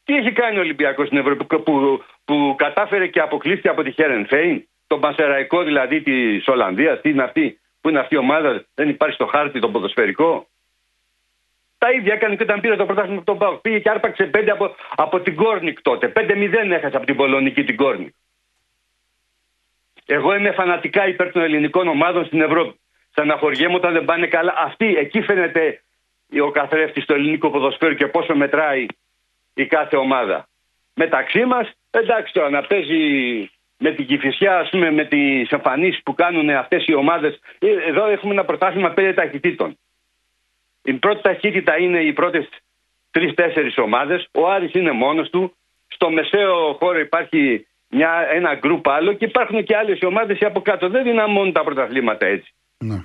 Τι 0.04 0.16
έχει 0.16 0.32
κάνει 0.32 0.56
ο 0.56 0.60
Ολυμπιακός 0.60 1.06
στην 1.06 1.18
Ευρώπη 1.18 1.44
που, 1.44 1.62
που, 1.62 2.02
που 2.24 2.54
κατάφερε 2.58 3.06
και 3.06 3.20
αποκλείστηκε 3.20 3.68
από 3.68 3.82
τη 3.82 3.90
Χέρεν 3.90 4.26
Φέιν, 4.26 4.68
τον 4.86 5.00
Πασεραϊκό 5.00 5.62
δηλαδή 5.62 6.02
της 6.02 6.48
Ολλανδίας, 6.48 7.00
τι 7.00 7.10
είναι 7.10 7.22
αυτή, 7.22 7.60
που 7.80 7.88
είναι 7.88 7.98
αυτή 7.98 8.14
η 8.14 8.18
ομάδα, 8.18 8.64
δεν 8.74 8.88
υπάρχει 8.88 9.14
στο 9.14 9.26
χάρτη 9.26 9.58
το 9.58 9.68
ποδοσφαιρικό; 9.68 10.46
Τα 11.80 11.90
ίδια 11.90 12.14
έκανε 12.14 12.37
και 12.37 12.42
όταν 12.42 12.60
πήρε 12.60 12.76
το 12.76 12.87
πρωτάθλημα 12.87 13.16
από 13.16 13.26
τον 13.26 13.38
ΠΑΟΚ. 13.38 13.60
Πήγε 13.60 13.78
και 13.78 13.90
άρπαξε 13.90 14.25
πέντε 14.25 14.50
από, 14.50 14.75
από 14.96 15.20
την 15.20 15.34
Κόρνικ 15.34 15.80
τότε. 15.82 16.12
5-0 16.16 16.52
έχασε 16.70 16.96
από 16.96 17.06
την 17.06 17.16
Πολωνική 17.16 17.64
την 17.64 17.76
Κόρνικ. 17.76 18.14
Εγώ 20.06 20.34
είμαι 20.34 20.50
φανατικά 20.50 21.08
υπέρ 21.08 21.32
των 21.32 21.42
ελληνικών 21.42 21.88
ομάδων 21.88 22.25
στην 22.25 22.40
Ευρώπη. 22.40 22.80
Στεναχωριέμαι 23.10 23.75
όταν 23.75 23.92
δεν 23.92 24.04
πάνε 24.04 24.26
καλά. 24.26 24.54
Αυτή, 24.58 24.96
εκεί 24.96 25.22
φαίνεται 25.22 25.82
ο 26.42 26.50
καθρέφτης 26.50 27.02
στο 27.02 27.14
ελληνικό 27.14 27.50
ποδοσφαίρο 27.50 27.94
και 27.94 28.06
πόσο 28.06 28.34
μετράει 28.34 28.87
η 29.54 29.66
κάθε 29.66 29.96
ομάδα. 29.96 30.49
Μεταξύ 30.94 31.44
μας, 31.44 31.70
εντάξει 31.90 32.32
τώρα 32.32 32.50
να 32.50 32.62
παίζει 32.62 33.00
με 33.78 33.92
την 33.92 34.06
Κηφισιά, 34.06 34.58
ας 34.58 34.70
πούμε, 34.70 34.90
με 34.90 35.04
τις 35.04 35.50
εμφανίσεις 35.50 36.02
που 36.02 36.14
κάνουν 36.14 36.50
αυτές 36.50 36.87
οι 36.87 36.94
ομάδες. 36.94 37.40
Εδώ 37.88 38.06
έχουμε 38.06 38.32
ένα 38.32 38.44
πρωτάθλημα 38.44 38.90
πέντε 38.90 39.12
ταχυτήτων. 39.12 39.78
Η 40.82 40.92
πρώτη 40.92 41.22
ταχύτητα 41.22 41.78
είναι 41.78 42.00
οι 42.00 42.12
πρώτες 42.12 42.49
τρει-τέσσερι 43.10 43.72
ομάδες. 43.76 44.28
Ο 44.32 44.50
Άρης 44.50 44.75
είναι 44.75 44.90
μόνος 44.90 45.30
του. 45.30 45.54
Στο 45.88 46.10
μεσαίο 46.10 46.72
χώρο 46.72 46.99
υπάρχει 46.99 47.66
μια, 47.88 48.26
ένα 48.32 48.54
γκρουπ 48.54 48.88
άλλο 48.88 49.12
και 49.12 49.25
υπάρχουν 49.25 49.64
και 49.64 49.76
άλλες 49.76 49.99
ομάδες 50.02 50.43
από 50.43 50.60
κάτω. 50.60 50.88
Δεν 50.88 51.06
είναι 51.06 51.26
μόνο 51.26 51.52
τα 51.52 51.64
πρωταθλήματα 51.64 52.26
έτσι. 52.26 52.52
Ναι. 52.78 52.99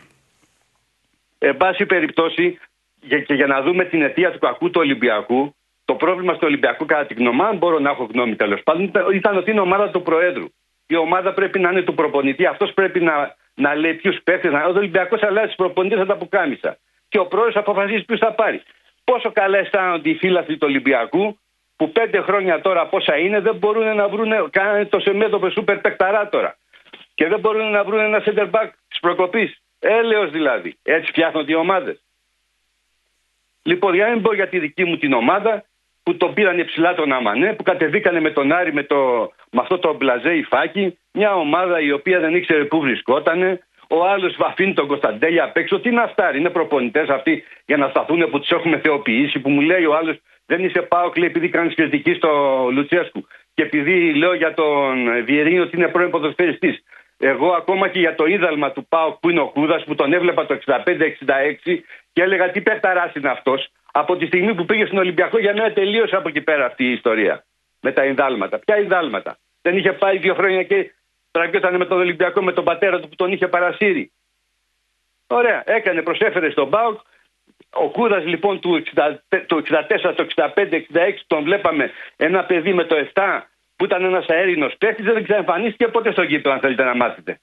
Εν 1.39 1.57
πάση 1.57 1.85
περιπτώσει, 1.85 2.59
για, 3.01 3.19
και 3.19 3.33
για 3.33 3.47
να 3.47 3.61
δούμε 3.61 3.85
την 3.85 4.01
αιτία 4.01 4.31
του 4.31 4.39
κακού 4.39 4.69
του 4.69 4.81
Ολυμπιακού, 4.83 5.55
το 5.85 5.95
πρόβλημα 5.95 6.33
στο 6.33 6.45
Ολυμπιακό, 6.45 6.85
κατά 6.85 7.05
την 7.05 7.17
γνώμη 7.17 7.35
μου, 7.35 7.43
αν 7.43 7.57
μπορώ 7.57 7.79
να 7.79 7.89
έχω 7.89 8.09
γνώμη 8.13 8.35
τέλος 8.35 8.61
πάντων, 8.63 8.83
ήταν- 8.83 9.13
ήταν 9.13 9.37
ότι 9.37 9.51
είναι 9.51 9.59
ομάδα 9.59 9.89
του 9.89 10.01
Προέδρου. 10.01 10.45
Η 10.87 10.95
ομάδα 10.95 11.33
πρέπει 11.33 11.59
να 11.59 11.69
είναι 11.71 11.81
του 11.81 11.93
προπονητή. 11.93 12.45
Αυτός 12.45 12.73
πρέπει 12.73 12.99
να, 12.99 13.35
να 13.53 13.75
λέει 13.75 13.93
ποιους 13.93 14.17
παίχτε. 14.23 14.49
Ο 14.49 14.73
Ολυμπιακός 14.75 15.23
αλλάζει 15.23 15.55
προπονητή 15.55 15.95
θα 15.95 16.05
τα 16.05 16.17
πουκάμισα. 16.17 16.77
Και 17.15 17.21
ο 17.21 17.25
πρόεδρος 17.25 17.55
αποφασίζει 17.55 18.03
ποιου 18.03 18.17
θα 18.17 18.33
πάρει. 18.33 18.61
Πόσο 19.03 19.31
καλά 19.31 19.57
αισθάνονται 19.57 20.09
οι 20.09 20.15
φίλαθλοι 20.15 20.57
του 20.57 20.67
Ολυμπιακού 20.69 21.39
που 21.75 21.91
πέντε 21.91 22.21
χρόνια 22.21 22.61
τώρα 22.61 22.87
πόσα 22.87 23.17
είναι 23.17 23.39
δεν 23.39 23.55
μπορούν 23.55 23.95
να 23.95 24.07
βρουν 24.07 24.49
κάνανε 24.49 24.85
το 24.85 24.99
σεμέδοπε 24.99 25.49
σούπερ 25.49 25.77
παικταρά 25.77 26.29
τώρα. 26.29 26.57
Και 27.13 27.27
δεν 27.27 27.39
μπορούν 27.39 27.71
να 27.71 27.83
βρουν 27.83 27.99
ένα 27.99 28.23
center 28.25 28.49
back 28.51 28.69
της 28.87 28.99
προκοπής. 28.99 29.61
Έλεος 29.79 30.31
δηλαδή. 30.31 30.77
Έτσι 30.83 31.11
φτιάχνονται 31.11 31.51
οι 31.51 31.55
ομάδες. 31.55 32.01
Λοιπόν, 33.63 33.93
για 33.93 34.05
να 34.05 34.11
μην 34.11 34.21
πω 34.21 34.33
για 34.33 34.47
τη 34.47 34.59
δική 34.59 34.85
μου 34.85 34.97
την 34.97 35.13
ομάδα 35.13 35.65
που 36.03 36.17
τον 36.17 36.33
πήραν 36.33 36.59
υψηλά 36.59 36.93
τον 36.93 37.11
Αμανέ, 37.11 37.53
που 37.53 37.63
κατεβήκανε 37.63 38.19
με 38.19 38.31
τον 38.31 38.51
Άρη 38.51 38.73
με, 38.73 38.83
το, 38.83 39.31
με 39.51 39.61
αυτό 39.61 39.79
το 39.79 39.93
μπλαζέ 39.93 40.33
υφάκι. 40.35 40.97
Μια 41.11 41.35
ομάδα 41.35 41.79
η 41.79 41.91
οποία 41.91 42.19
δεν 42.19 42.35
ήξερε 42.35 42.63
πού 42.65 42.79
βρισκότανε. 42.79 43.64
Ο 43.89 44.05
άλλος 44.05 44.35
αφήνει 44.39 44.73
τον 44.73 44.87
Κωνσταντέλια 44.87 45.43
απ' 45.43 45.57
έξω. 45.57 45.79
Τι 45.79 45.89
είναι 45.89 46.01
αυτά, 46.01 46.31
ρε, 46.31 46.37
είναι 46.37 46.49
προπονητές 46.49 47.09
αυτοί 47.09 47.43
για 47.65 47.77
να 47.77 47.87
σταθούν 47.87 48.29
που 48.29 48.39
τους 48.39 48.49
έχουμε 48.49 48.77
θεοποιήσει. 48.79 49.39
Που 49.39 49.49
μου 49.49 49.61
λέει 49.61 49.85
ο 49.85 49.95
άλλος, 49.95 50.17
δεν 50.45 50.63
είσαι 50.63 50.81
πάω 50.81 51.09
κλείνει 51.09 51.27
επειδή 51.27 51.49
κάνεις 51.49 51.75
κριτική 51.75 52.13
στο 52.13 52.29
Λουτσέσκου. 52.71 53.27
Και 53.53 53.63
επειδή 53.63 54.13
λέω 54.13 54.33
για 54.33 54.53
τον 54.53 55.25
Βιερίνη 55.25 55.59
ότι 55.59 55.77
είναι 55.77 55.87
πρώην 55.87 56.09
ποδοσφαιριστής. 56.09 56.83
Εγώ 57.17 57.51
ακόμα 57.51 57.87
και 57.87 57.99
για 57.99 58.15
το 58.15 58.25
είδαλμα 58.25 58.71
του 58.71 58.85
Πάου 58.87 59.17
που 59.21 59.29
είναι 59.29 59.39
ο 59.39 59.47
Κούδας 59.47 59.83
που 59.83 59.95
τον 59.95 60.13
έβλεπα 60.13 60.45
το 60.45 60.57
65-66 60.65 60.81
και 62.13 62.21
έλεγα 62.21 62.49
τι 62.49 62.61
παιχταρά 62.61 63.11
είναι 63.15 63.29
αυτός. 63.29 63.67
Από 63.91 64.15
τη 64.15 64.25
στιγμή 64.25 64.53
που 64.53 64.65
πήγε 64.65 64.85
στον 64.85 64.97
Ολυμπιακό 64.97 65.39
για 65.39 65.53
μένα 65.53 65.71
τελείωσε 65.71 66.15
από 66.15 66.27
εκεί 66.27 66.41
πέρα 66.41 66.65
αυτή 66.65 66.83
η 66.83 66.91
ιστορία. 66.91 67.43
Με 67.81 67.91
τα 67.91 68.05
ιδάλματα. 68.05 68.59
Ποια 68.59 68.79
ιδάλματα. 68.79 69.37
Δεν 69.61 69.77
είχε 69.77 69.91
πάει 69.91 70.17
δύο 70.17 70.33
χρόνια 70.33 70.63
και 70.63 70.91
τραγιόταν 71.35 71.75
με 71.75 71.85
τον 71.85 71.97
Ολυμπιακό 71.97 72.41
με 72.41 72.53
τον 72.53 72.63
πατέρα 72.63 72.99
του 72.99 73.09
που 73.09 73.15
τον 73.15 73.31
είχε 73.31 73.47
παρασύρει; 73.47 74.11
Ωραία. 75.27 75.63
Έκανε, 75.65 76.01
προσέφερε 76.01 76.49
στον 76.49 76.69
Πάουκ. 76.69 76.99
Ο 77.69 77.89
Κούδα 77.89 78.17
λοιπόν 78.19 78.59
του 78.59 78.83
60, 78.95 79.15
το 79.45 79.61
64, 80.01 80.13
το 80.15 80.27
65, 80.35 80.51
66 80.55 80.81
τον 81.27 81.43
βλέπαμε 81.43 81.91
ένα 82.15 82.43
παιδί 82.43 82.73
με 82.73 82.83
το 82.83 82.95
7 83.13 83.41
που 83.75 83.85
ήταν 83.85 84.03
ένας 84.03 84.25
αέρινος 84.27 84.75
παίχτης, 84.77 85.05
δεν 85.05 85.23
ξαναεμφανίστηκε 85.23 85.87
ποτέ 85.87 86.11
στο 86.11 86.23
γήπεδο, 86.23 86.55
αν 86.55 86.59
θέλετε 86.59 86.83
να 86.83 86.95
μάθετε. 86.95 87.39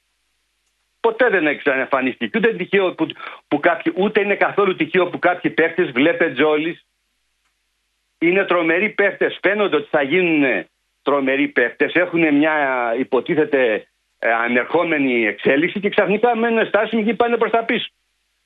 Ποτέ 1.00 1.28
δεν 1.28 1.46
έχει 1.46 1.58
ξαναεμφανιστεί. 1.58 2.30
Ούτε, 2.36 2.54
τυχαίο 2.54 2.94
που, 2.94 3.06
που 3.48 3.60
κάποιοι, 3.60 3.92
ούτε 3.96 4.20
είναι 4.20 4.36
καθόλου 4.36 4.76
τυχαίο 4.76 5.06
που 5.06 5.18
κάποιοι 5.18 5.50
παίχτες, 5.50 5.90
βλέπε 5.90 6.30
Τζόλης, 6.30 6.86
είναι 8.18 8.44
τρομεροί 8.44 8.88
παίχτες. 8.88 9.38
Φαίνονται 9.42 9.76
ότι 9.76 9.88
θα 9.90 10.02
γίνουν 10.02 10.66
τρομεροί 11.02 11.48
παίχτες. 11.48 11.94
Έχουν 11.94 12.34
μια 12.34 12.54
υποτίθεται 12.98 13.86
ε, 14.18 14.32
ανερχόμενη 14.32 15.26
εξέλιξη 15.26 15.80
και 15.80 15.88
ξαφνικά 15.88 16.36
μένουν 16.36 16.66
στάσιμοι 16.66 17.04
και 17.04 17.14
πάνε 17.14 17.36
προς 17.36 17.50
τα 17.50 17.64
πίσω. 17.64 17.88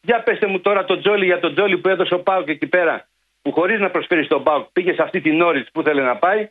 Για 0.00 0.22
πέστε 0.22 0.46
μου 0.46 0.60
τώρα 0.60 0.84
τον 0.84 1.00
Τζόλι 1.00 1.24
για 1.24 1.40
τον 1.40 1.54
Τζόλι 1.54 1.78
που 1.78 1.88
έδωσε 1.88 2.14
ο 2.14 2.20
Πάουκ 2.20 2.48
εκεί 2.48 2.66
πέρα, 2.66 3.08
που 3.42 3.52
χωρίς 3.52 3.80
να 3.80 3.90
προσφέρει 3.90 4.24
στον 4.24 4.42
Πάουκ 4.42 4.66
πήγε 4.72 4.92
σε 4.92 5.02
αυτή 5.02 5.20
την 5.20 5.40
όρη 5.40 5.66
που 5.72 5.80
ήθελε 5.80 6.02
να 6.02 6.16
πάει. 6.16 6.48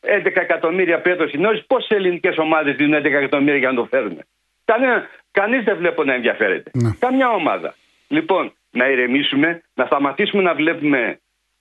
11 0.00 0.24
εκατομμύρια 0.34 1.00
που 1.00 1.08
έδωσε 1.08 1.36
η 1.36 1.40
Νόρις, 1.40 1.64
πόσες 1.66 1.90
ελληνικές 1.90 2.36
ομάδες 2.36 2.76
δίνουν 2.76 3.00
11 3.00 3.04
εκατομμύρια 3.04 3.58
για 3.58 3.70
να 3.70 3.74
το 3.74 3.84
φέρουν. 3.84 4.24
Κανείς 5.30 5.64
δεν 5.64 5.76
βλέπω 5.76 6.04
να 6.04 6.14
ενδιαφέρεται. 6.14 6.70
Ναι. 6.74 6.90
Καμιά 6.98 7.28
ομάδα. 7.28 7.74
Λοιπόν, 8.08 8.52
να 8.70 8.88
ηρεμήσουμε, 8.88 9.62
να 9.74 9.84
σταματήσουμε 9.84 10.42
να 10.42 10.54
βλέπουμε 10.54 11.20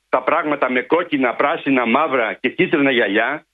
τα 0.10 0.22
πράγματα 0.22 0.72
με 0.72 0.82
κόκκινα, 0.82 1.34
πράσινα, 1.34 1.86
μαύρα 1.86 2.34
και 2.34 2.50
κίτρινα 2.50 2.92
γυαλιά 2.92 3.46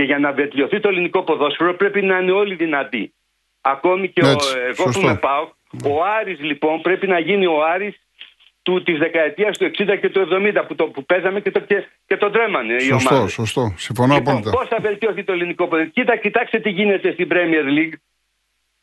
και 0.00 0.06
για 0.06 0.18
να 0.18 0.32
βελτιωθεί 0.32 0.80
το 0.80 0.88
ελληνικό 0.88 1.22
ποδόσφαιρο 1.22 1.74
πρέπει 1.74 2.02
να 2.02 2.18
είναι 2.18 2.32
όλοι 2.32 2.54
δυνατοί. 2.54 3.12
Ακόμη 3.60 4.08
και 4.08 4.20
Έτσι, 4.24 4.56
ο, 4.58 4.60
εγώ 4.60 4.74
σωστό. 4.74 5.00
που 5.00 5.06
με 5.06 5.14
πάω, 5.14 5.42
ο 5.84 6.04
Άρης 6.18 6.40
λοιπόν 6.40 6.80
πρέπει 6.80 7.06
να 7.06 7.18
γίνει 7.18 7.46
ο 7.46 7.64
Άρης 7.64 8.00
του, 8.62 8.82
της 8.82 8.98
δεκαετίας 8.98 9.58
του 9.58 9.64
60 9.64 9.98
και 10.00 10.08
του 10.08 10.28
70 10.32 10.64
που, 10.68 10.74
το, 10.74 10.84
που 10.86 11.04
παίζαμε 11.04 11.40
και, 11.40 11.50
το, 11.50 11.60
και, 11.60 11.86
και 12.06 12.16
τον 12.16 12.32
τρέμανε 12.32 12.74
οι 12.74 12.80
Σωστό, 12.80 13.14
ομάδες. 13.14 13.32
σωστό. 13.32 13.74
Συμφωνώ 13.76 14.14
Λοιπόν, 14.14 14.34
απόλυτα. 14.36 14.50
Πώς 14.58 14.68
θα 14.68 14.78
βελτιωθεί 14.80 15.24
το 15.24 15.32
ελληνικό 15.32 15.64
ποδόσφαιρο; 15.68 15.90
Κοίτα, 15.90 16.16
κοιτάξτε 16.16 16.58
τι 16.60 16.70
γίνεται 16.70 17.12
στην 17.12 17.28
Premier 17.30 17.64
League. 17.78 17.94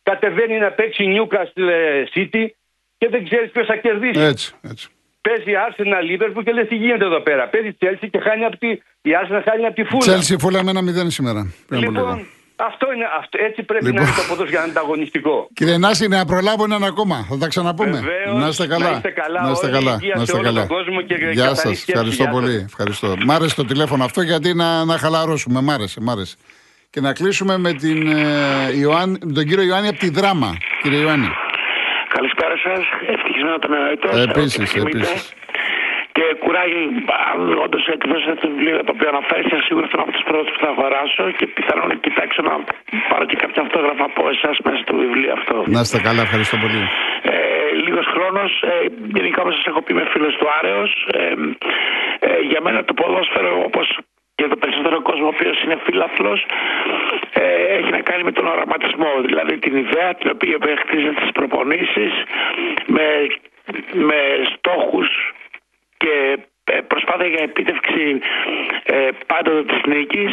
Κατεβαίνει 0.03 0.57
να 0.57 0.71
παίξει 0.71 1.03
Newcastle 1.15 1.67
ε, 1.69 2.03
City 2.15 2.45
και 2.97 3.07
δεν 3.09 3.23
ξέρεις 3.23 3.51
ποιος 3.51 3.65
θα 3.65 3.75
κερδίσει. 3.75 4.19
Έτσι, 4.21 4.53
έτσι. 4.63 4.87
Παίζει 5.27 5.51
Arsenal 5.67 6.03
Liverpool 6.11 6.43
και 6.45 6.51
λες 6.51 6.67
τι 6.67 6.75
γίνεται 6.75 7.05
εδώ 7.05 7.19
πέρα. 7.27 7.43
Παίζει 7.53 7.71
Chelsea 7.81 8.07
και 8.11 8.19
χάνει 8.25 8.43
από 8.49 8.57
τη. 8.57 8.67
Η 9.09 9.11
Arsenal 9.21 9.41
χάνει 9.49 9.65
από 9.65 9.75
τη 9.75 9.83
Φούλα. 9.83 9.99
Τσέλσι 9.99 10.35
φούλα 10.39 10.63
με 10.63 10.69
ένα 10.69 10.81
μηδέν 10.81 11.09
σήμερα. 11.17 11.53
Πριν 11.67 11.83
από 11.83 11.91
λίγο. 11.91 12.05
Λοιπόν, 12.05 12.25
Αυτό 12.55 12.85
είναι, 12.95 13.05
αυτό, 13.19 13.37
έτσι 13.47 13.63
πρέπει 13.63 13.85
Λοιπόν. 13.85 14.01
να 14.01 14.07
είναι 14.07 14.15
το 14.17 14.23
ποδόσφαιρο 14.29 14.49
για 14.49 14.59
να 14.59 14.65
είναι 14.65 14.73
ανταγωνιστικό. 14.79 15.35
Κύριε 15.53 15.77
Νάση, 15.77 16.07
να 16.07 16.25
προλάβω 16.25 16.63
έναν 16.63 16.83
ακόμα. 16.83 17.25
Θα 17.29 17.37
τα 17.37 17.47
ξαναπούμε. 17.47 17.99
Βεβαίως. 17.99 18.41
να 18.41 18.47
είστε 18.47 18.67
καλά. 18.67 18.89
Να 18.89 18.95
είστε 18.95 19.09
καλά 19.21 19.41
Να 19.45 19.51
είστε 19.51 19.65
όλοι, 19.65 19.75
καλά. 19.75 19.93
υγεία 20.01 20.13
Να 20.15 20.17
σε 20.17 20.23
είστε 20.23 20.33
όλο 20.37 20.43
καλά. 20.43 20.59
τον 20.59 20.67
κόσμο 20.77 21.01
και 21.01 21.15
Γεια 21.15 21.45
καθαρή 21.47 21.55
σας. 21.55 21.61
σκέψη. 21.61 21.91
Ευχαριστώ 21.91 22.23
Γεια 22.23 22.31
πολύ. 22.31 22.53
σας. 22.53 22.63
Ευχαριστώ. 22.63 23.07
Μ' 23.25 23.31
άρεσε 23.31 23.55
το 23.55 23.65
τηλέφωνο 23.65 24.03
αυτό 24.03 24.21
γιατί 24.21 24.53
να, 24.53 24.85
να 24.85 24.97
χαλαρώσουμε. 24.97 25.61
Μ' 25.61 25.69
άρεσε. 25.69 26.01
Μ' 26.01 26.09
άρεσε. 26.09 26.35
Και 26.89 27.01
να 27.01 27.13
κλείσουμε 27.13 27.57
με, 27.57 27.73
την, 27.73 28.07
ε, 28.07 28.77
Ιωάννη, 28.79 29.17
με 29.25 29.31
τον 29.33 29.45
κύριο 29.45 29.63
Ιωάννη 29.63 29.87
από 29.87 29.97
τη 29.99 30.09
Δράμα. 30.09 30.57
Κύριε 30.81 30.99
Ιωάννη. 30.99 31.27
Καλησπέρα 32.19 32.55
σας. 32.65 32.81
Ευτυχισμένο 33.15 33.57
το 33.63 33.67
νέο 33.73 33.85
έτο. 33.93 34.07
Επίσης, 34.27 34.75
επίσης. 34.83 35.21
Και 36.15 36.25
κουράγιο, 36.43 36.81
αν 37.31 37.39
όντως 37.65 37.83
εκδώσετε 37.95 38.33
το 38.41 38.47
βιβλίο 38.51 38.77
το 38.87 38.91
οποίο 38.95 39.07
αναφέρθηκε, 39.13 39.55
σίγουρα 39.67 39.85
θα 39.91 39.95
είναι 39.95 40.05
από 40.07 40.13
του 40.17 40.23
πρώτου 40.29 40.49
που 40.53 40.59
θα 40.63 40.69
αγοράσω 40.75 41.23
και 41.37 41.45
πιθανόν 41.55 41.87
να 41.91 41.95
κοιτάξω 42.05 42.39
να 42.49 42.53
πάρω 43.09 43.25
και 43.29 43.37
κάποια 43.43 43.61
αυτόγραφα 43.65 44.05
από 44.11 44.21
εσάς 44.33 44.55
μέσα 44.65 44.79
στο 44.85 44.93
βιβλίο 45.03 45.31
αυτό. 45.39 45.55
Να 45.75 45.79
είστε 45.83 45.99
καλά. 46.07 46.21
Ευχαριστώ 46.27 46.55
πολύ. 46.63 46.81
Ε, 47.31 47.35
Λίγος 47.85 48.07
χρόνος. 48.13 48.51
Ε, 48.71 48.73
γενικά, 49.17 49.37
όπω 49.43 49.51
σας 49.57 49.65
έχω 49.71 49.79
πει, 49.83 49.91
είμαι 49.93 50.05
φίλος 50.13 50.33
του 50.39 50.47
Άρεος. 50.57 50.91
Ε, 51.19 51.23
ε, 52.27 52.29
για 52.51 52.59
μένα 52.65 52.79
το 52.89 52.93
ποδόσφαιρο, 52.99 53.51
όπως 53.69 53.87
και 54.37 54.47
το 54.47 54.55
περισσότερο 54.55 55.01
κόσμο, 55.01 55.25
ο 55.25 55.33
οποίος 55.35 55.63
είναι 55.63 55.77
φίλαθλο, 55.85 56.39
ε, 57.33 57.63
έχει 57.77 57.89
να 57.89 58.01
κάνει 58.01 58.23
με 58.23 58.31
τον 58.31 58.47
οραματισμό. 58.47 59.11
Δηλαδή 59.25 59.57
την 59.57 59.75
ιδέα 59.77 60.15
την 60.15 60.29
οποία 60.29 60.57
χτίζεται 60.83 61.19
στις 61.19 61.31
προπονήσεις 61.31 62.11
με, 62.85 63.07
με 63.93 64.19
στόχους 64.53 65.09
και 65.97 66.37
ε, 66.63 66.81
προσπάθεια 66.81 67.27
για 67.27 67.43
επίτευξη 67.43 68.19
ε, 68.83 69.09
πάντοτε 69.27 69.63
της 69.73 69.81
νίκης 69.93 70.31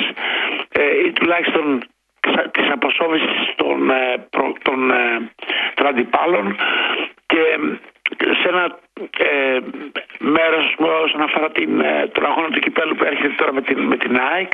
ε, 0.69 1.07
ή 1.07 1.13
τουλάχιστον 1.13 1.83
της- 2.21 2.51
της 2.53 2.71
αποσόβησης 2.71 3.55
των, 3.57 3.91
ε, 3.91 4.27
προ- 4.31 4.59
των, 4.63 4.91
ε, 4.91 5.31
των 5.75 5.87
αντιπάλων 5.87 6.57
και 7.27 7.39
ε, 7.39 7.79
σε 8.43 8.49
ένα 8.53 8.65
ε, 9.19 9.59
μέρος 10.19 10.65
όσον 11.05 11.23
αφορά 11.23 11.49
την, 11.51 11.81
ε, 11.81 12.07
τον 12.15 12.25
αγώνα 12.31 12.49
του 12.49 12.61
κυπέλου 12.61 12.95
που 12.95 13.05
έρχεται 13.05 13.35
τώρα 13.41 13.53
με 13.53 13.63
την, 13.63 13.79
με 13.81 13.97
την 13.97 14.13
ΑΕΚ 14.33 14.53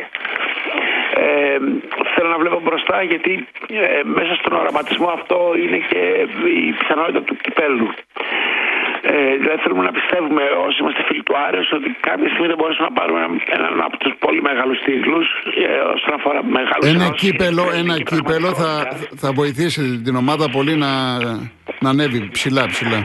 ε, 1.24 1.56
θέλω 2.14 2.28
να 2.28 2.38
βλέπω 2.38 2.60
μπροστά 2.64 3.02
γιατί 3.02 3.32
ε, 3.68 4.00
μέσα 4.04 4.34
στον 4.40 4.52
οραματισμό 4.60 5.08
αυτό 5.18 5.38
είναι 5.62 5.78
και 5.90 6.00
η 6.68 6.72
πιθανότητα 6.78 7.22
του 7.22 7.36
κυπέλου. 7.44 7.88
Ε, 9.02 9.36
δηλαδή 9.40 9.60
θέλουμε 9.62 9.82
να 9.88 9.92
πιστεύουμε 9.98 10.42
όσοι 10.66 10.76
είμαστε 10.80 11.02
φίλοι 11.06 11.22
του 11.22 11.36
Άρεος 11.46 11.72
ότι 11.72 11.96
κάποια 12.00 12.28
στιγμή 12.28 12.46
δεν 12.46 12.56
μπορέσουμε 12.56 12.88
να 12.88 12.94
πάρουμε 13.00 13.18
έναν, 13.20 13.42
έναν 13.56 13.80
από 13.86 13.96
τους 13.98 14.12
πολύ 14.18 14.42
μεγάλους 14.42 14.78
τίτλους 14.86 15.26
ε, 15.66 15.78
όσον 15.96 16.14
αφορά 16.18 16.40
μεγάλους 16.44 16.86
Ένα 16.94 17.04
ενώσεις 17.04 17.20
κύπελο, 17.22 17.64
και- 17.70 17.76
ένα 17.82 17.94
και 17.96 18.02
κύπελο 18.02 18.48
θα, 18.48 18.54
πραγματικότητα. 18.54 19.16
θα 19.26 19.32
βοηθήσει 19.32 20.00
την 20.06 20.16
ομάδα 20.16 20.44
πολύ 20.56 20.74
να, 20.76 20.90
να 21.84 21.88
ανέβει 21.94 22.28
ψηλά, 22.32 22.66
ψηλά. 22.66 23.00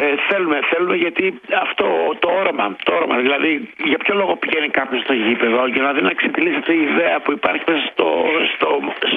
Ε, 0.00 0.14
θέλουμε, 0.28 0.58
θέλουμε 0.70 0.96
γιατί 0.96 1.40
αυτό 1.64 1.86
το 2.18 2.28
όραμα, 2.40 2.76
το 2.84 2.94
όραμα, 2.94 3.16
δηλαδή 3.16 3.68
για 3.84 3.98
ποιο 3.98 4.14
λόγο 4.14 4.36
πηγαίνει 4.36 4.68
κάποιος 4.68 5.02
στο 5.02 5.12
γήπεδο 5.12 5.66
για 5.66 5.82
να 5.82 5.92
δει 5.92 6.02
να 6.02 6.12
ξετυλίζεται 6.12 6.72
η 6.72 6.82
ιδέα 6.82 7.20
που 7.20 7.32
υπάρχει 7.32 7.62
μέσα 7.66 7.82
στο, 7.92 8.08
στο, 8.54 8.68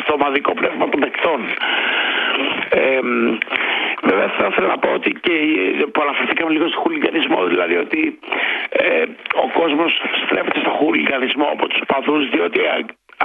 στο 0.02 0.14
ομαδικό 0.14 0.54
πνεύμα 0.54 0.90
των 0.90 1.00
παικτών. 1.00 1.40
Ε, 2.70 3.00
βέβαια 4.02 4.28
θα 4.38 4.48
ήθελα 4.52 4.68
να 4.68 4.78
πω 4.78 4.90
ότι 4.94 5.12
και 5.12 5.34
ε, 5.34 5.86
που 5.92 6.02
αναφερθήκαμε 6.02 6.52
λίγο 6.52 6.68
στο 6.68 6.80
χουλιγανισμό, 6.80 7.46
δηλαδή 7.46 7.76
ότι 7.76 8.20
ε, 8.70 9.04
ο 9.44 9.48
κόσμος 9.60 9.92
στρέφεται 10.26 10.60
στο 10.60 10.70
χουλιγανισμό 10.70 11.48
από 11.52 11.68
τους 11.68 11.82
παδούς 11.88 12.30
διότι 12.30 12.60
ε, 12.60 12.70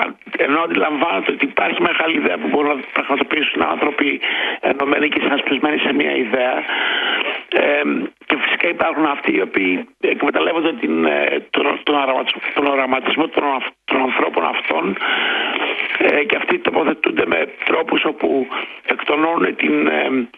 α- 0.01 0.15
ενώ 0.37 0.61
αντιλαμβάνονται 0.61 1.33
ότι 1.33 1.45
υπάρχει 1.45 1.83
μεγάλη 1.83 2.17
ιδέα 2.17 2.39
που 2.39 2.49
μπορούν 2.49 2.71
να 2.77 2.83
πραγματοποιήσουν 2.93 3.63
άνθρωποι 3.63 4.21
ενωμένοι 4.61 5.09
και 5.09 5.21
συνασπισμένοι 5.21 5.79
σε 5.79 5.93
μια 5.93 6.13
ιδέα 6.17 6.55
ε, 7.53 7.83
και 8.27 8.37
φυσικά 8.41 8.69
υπάρχουν 8.69 9.05
αυτοί 9.05 9.35
οι 9.37 9.41
οποίοι 9.41 9.89
εκμεταλλεύονται 10.01 10.73
την, 10.73 11.05
ε, 11.05 11.47
τον, 11.51 11.81
τον, 11.83 11.95
οραματισμό, 11.95 12.41
τον 12.55 12.67
οραματισμό 12.67 13.29
των, 13.29 13.45
αυ- 13.45 13.75
των 13.85 14.01
ανθρώπων 14.01 14.45
αυτών 14.45 14.97
ε, 15.99 16.25
και 16.25 16.37
αυτοί 16.37 16.59
τοποθετούνται 16.59 17.27
με 17.27 17.49
τρόπους 17.65 18.05
όπου 18.05 18.47
εκτονώνουν 18.87 19.57
την, 19.57 19.87
ε, 19.87 20.29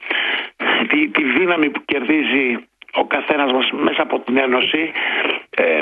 τη, 0.89 1.09
τη 1.09 1.23
δύναμη 1.23 1.71
που 1.71 1.83
κερδίζει 1.85 2.57
ο 2.95 3.05
καθένας 3.07 3.53
μας 3.53 3.71
μέσα 3.71 4.03
από 4.03 4.21
την 4.21 4.37
Ένωση 4.37 4.93
ε, 5.51 5.81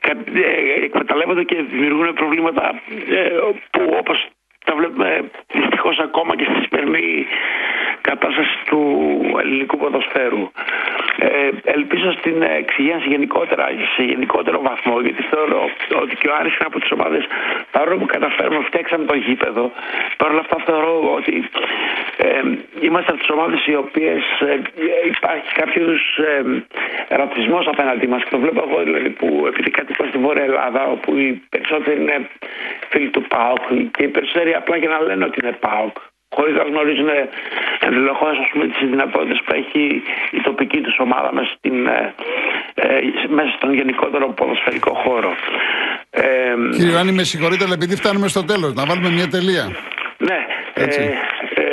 κα- 0.00 0.24
ε, 0.34 0.84
εκμεταλλεύονται 0.84 1.42
και 1.44 1.62
δημιουργούν 1.62 2.14
προβλήματα 2.14 2.80
ε, 3.10 3.28
που 3.70 3.94
όπως 3.98 4.26
τα 4.64 4.74
βλέπουμε 4.74 5.30
δυστυχώς 5.52 5.98
ακόμα 5.98 6.36
και 6.36 6.46
στη 6.50 6.66
σημερινή 6.66 7.26
κατάστασης 8.00 8.62
του 8.66 8.80
ελληνικού 9.40 9.76
ποδοσφαίρου. 9.76 10.50
Ε, 11.18 11.50
ελπίζω 11.64 12.12
στην 12.12 12.42
εξηγένση 12.42 13.08
γενικότερα, 13.08 13.64
σε 13.96 14.02
γενικότερο 14.02 14.60
βαθμό, 14.62 15.00
γιατί 15.00 15.22
θεωρώ 15.22 15.70
ότι 16.02 16.16
και 16.16 16.28
ο 16.28 16.34
Άρης 16.38 16.54
είναι 16.56 16.66
από 16.66 16.80
τις 16.80 16.90
ομάδες, 16.90 17.24
παρόλο 17.70 17.96
που 17.98 18.06
καταφέρουμε, 18.06 18.64
φτιάξαμε 18.64 19.04
το 19.04 19.16
γήπεδο, 19.16 19.72
παρόλα 20.16 20.40
αυτά 20.40 20.56
θεωρώ 20.66 21.12
ότι 21.18 21.50
ε, 22.16 22.40
είμαστε 22.80 23.10
από 23.10 23.20
τις 23.20 23.30
ομάδες 23.30 23.66
οι 23.66 23.74
οποίες 23.74 24.22
ε, 24.40 24.60
υπάρχει 25.06 25.52
κάποιος 25.54 26.00
ε, 26.18 27.16
ρατσισμός 27.16 27.66
απέναντί 27.66 28.06
μας 28.06 28.22
και 28.22 28.30
το 28.30 28.38
βλέπω 28.38 28.64
εγώ 28.68 28.82
δηλαδή 28.82 29.10
που 29.10 29.44
επειδή 29.46 29.70
κατοικώ 29.70 30.04
στη 30.08 30.18
Βόρεια 30.18 30.42
Ελλάδα 30.42 30.82
όπου 30.84 31.16
οι 31.16 31.42
περισσότεροι 31.48 32.00
είναι 32.00 32.28
φίλοι 32.88 33.10
του 33.10 33.22
ΠΑΟΚ 33.22 33.64
και 33.90 34.02
οι 34.04 34.08
περισσότεροι 34.08 34.54
απλά 34.54 34.76
για 34.76 34.88
να 34.88 35.00
λένε 35.00 35.24
ότι 35.24 35.38
είναι 35.42 35.56
ΠΑΟΚ 35.60 35.96
χωρίς 36.36 36.54
να 36.56 36.62
γνωρίζουν 36.62 37.08
ενδελεχώς 37.80 38.38
ας 38.38 38.48
πούμε 38.52 38.66
τις 38.66 38.88
δυνατότητες 38.88 39.40
που 39.44 39.52
έχει 39.54 40.02
η 40.30 40.40
τοπική 40.40 40.80
τους 40.80 40.96
ομάδα 40.98 41.32
μέσα, 41.32 41.50
στην, 41.56 41.86
ε, 41.86 42.14
ε, 42.74 43.00
μέσα 43.28 43.52
στον 43.56 43.74
γενικότερο 43.74 44.28
ποδοσφαιρικό 44.28 44.92
χώρο. 44.94 45.32
Ε, 46.10 46.22
Κύριε 46.76 46.92
Ιωάννη, 46.92 47.12
με 47.12 47.22
συγχωρείτε, 47.22 47.64
αλλά 47.64 47.74
επειδή 47.74 47.96
φτάνουμε 47.96 48.28
στο 48.28 48.44
τέλος, 48.44 48.74
να 48.74 48.84
βάλουμε 48.84 49.10
μια 49.10 49.28
τελεία. 49.28 49.64
ναι, 50.18 50.38
ε, 50.74 50.82
Έτσι. 50.84 51.00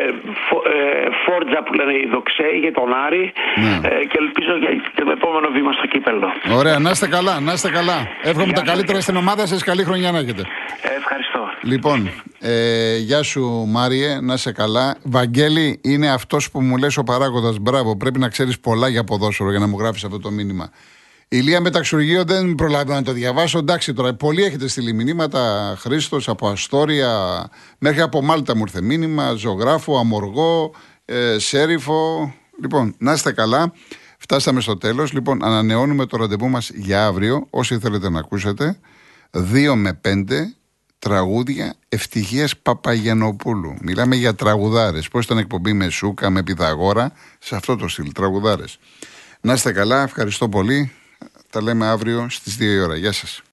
Ε, 0.08 0.10
φο- 0.48 0.66
ε, 0.76 1.08
φόρτζα 1.26 1.60
που 1.66 1.74
λένε 1.80 1.94
οι 2.02 2.06
δοξέοι 2.14 2.58
για 2.64 2.74
τον 2.80 2.90
Άρη 3.06 3.24
Ναι. 3.64 3.76
ε, 3.90 4.06
και 4.10 4.18
ελπίζω 4.24 4.54
για 4.64 4.72
το 5.06 5.12
επόμενο 5.18 5.48
βήμα 5.56 5.72
στο 5.80 5.86
κύπελο. 5.94 6.28
Ωραία, 6.60 6.78
να 6.80 6.90
είστε 6.90 7.08
καλά, 7.08 7.40
να 7.40 7.52
είστε 7.54 7.70
καλά. 7.70 7.98
Εύχομαι 8.30 8.46
Γεια 8.46 8.54
τα 8.54 8.60
σας. 8.64 8.70
καλύτερα 8.72 9.00
στην 9.02 9.16
ομάδα 9.16 9.44
σας, 9.52 9.64
καλή 9.64 9.84
χρονιά 9.84 10.12
να 10.12 10.18
έχετε. 10.24 10.42
Ε, 10.82 10.90
ευχαριστώ. 11.02 11.42
Λοιπόν, 11.62 12.10
ε, 12.40 12.98
γεια 12.98 13.24
σου 13.24 13.42
Μάριε, 13.76 14.12
να 14.22 14.34
είσαι 14.34 14.52
καλά. 14.52 14.96
Βαγγέλη, 15.04 15.80
είναι 15.84 16.10
αυτός 16.12 16.52
που 16.52 16.62
μου 16.62 16.78
λες 16.78 16.98
ο 16.98 17.04
παράγοντας. 17.04 17.58
Μπράβο, 17.60 17.98
πρέπει 17.98 18.20
να 18.20 18.30
ξέρεις 18.30 18.60
πολλά 18.60 18.88
για 18.88 19.04
ποδόσφαιρο 19.04 19.50
για 19.50 19.60
να 19.60 19.68
μου 19.68 19.78
γράφεις 19.80 20.04
αυτό 20.04 20.20
το 20.20 20.30
μήνυμα. 20.32 20.70
Ηλία 21.30 21.62
Μεταξουργείο 21.62 22.24
δεν 22.24 22.56
προλάβω 22.56 22.94
να 22.94 23.02
το 23.04 23.12
διαβάσω. 23.12 23.58
Εντάξει 23.58 23.94
τώρα, 23.94 24.14
πολλοί 24.14 24.44
έχετε 24.44 24.68
στείλει 24.68 24.94
μηνύματα. 24.94 25.76
Χρήστος 25.80 26.30
από 26.30 26.48
Αστόρια, 26.48 27.48
μέχρι 27.78 28.02
από 28.02 28.22
Μάλτα 28.22 28.56
μου 28.56 28.62
ήρθε 28.62 28.82
μήνυμα. 28.82 29.34
Ζωγράφο, 29.34 29.98
Αμοργό, 29.98 30.74
ε, 31.06 31.36
Σέριφο. 31.40 32.34
Λοιπόν, 32.62 32.96
να 32.98 33.14
είστε 33.14 33.32
καλά. 33.32 33.74
Φτάσαμε 34.18 34.62
στο 34.62 34.78
τέλος. 34.78 35.14
Λοιπόν, 35.14 35.44
ανανεώνουμε 35.44 36.06
το 36.06 36.18
ραντεβού 36.18 36.50
μας 36.50 36.70
για 36.74 37.06
αύριο. 37.06 37.48
Όσοι 37.50 37.80
θέλετε 37.80 38.10
να 38.10 38.20
ακούσετε, 38.20 38.80
2 39.32 39.76
με 39.76 39.94
5 39.94 40.56
τραγούδια 41.00 41.74
ευτυχίας 41.90 42.58
Παπαγιανοπούλου. 42.58 43.76
Μιλάμε 43.82 44.16
για 44.16 44.36
τραγουδάρες. 44.36 45.08
Πώς 45.08 45.26
ήταν 45.26 45.38
εκπομπή 45.38 45.74
με 45.74 45.90
Σούκα, 45.90 46.30
με 46.30 46.44
Πιδαγόρα, 46.44 47.12
σε 47.40 47.56
αυτό 47.56 47.76
το 47.76 47.88
στυλ. 47.88 48.12
Τραγουδάρες. 48.12 48.80
Να 49.42 49.54
είστε 49.54 49.72
καλά, 49.72 50.04
ευχαριστώ 50.04 50.50
πολύ. 50.50 50.92
Τα 51.58 51.64
λέμε 51.64 51.86
αύριο 51.86 52.28
στις 52.30 52.56
2 52.56 52.62
η 52.62 52.80
ώρα. 52.80 52.96
Γεια 52.96 53.12
σας. 53.12 53.42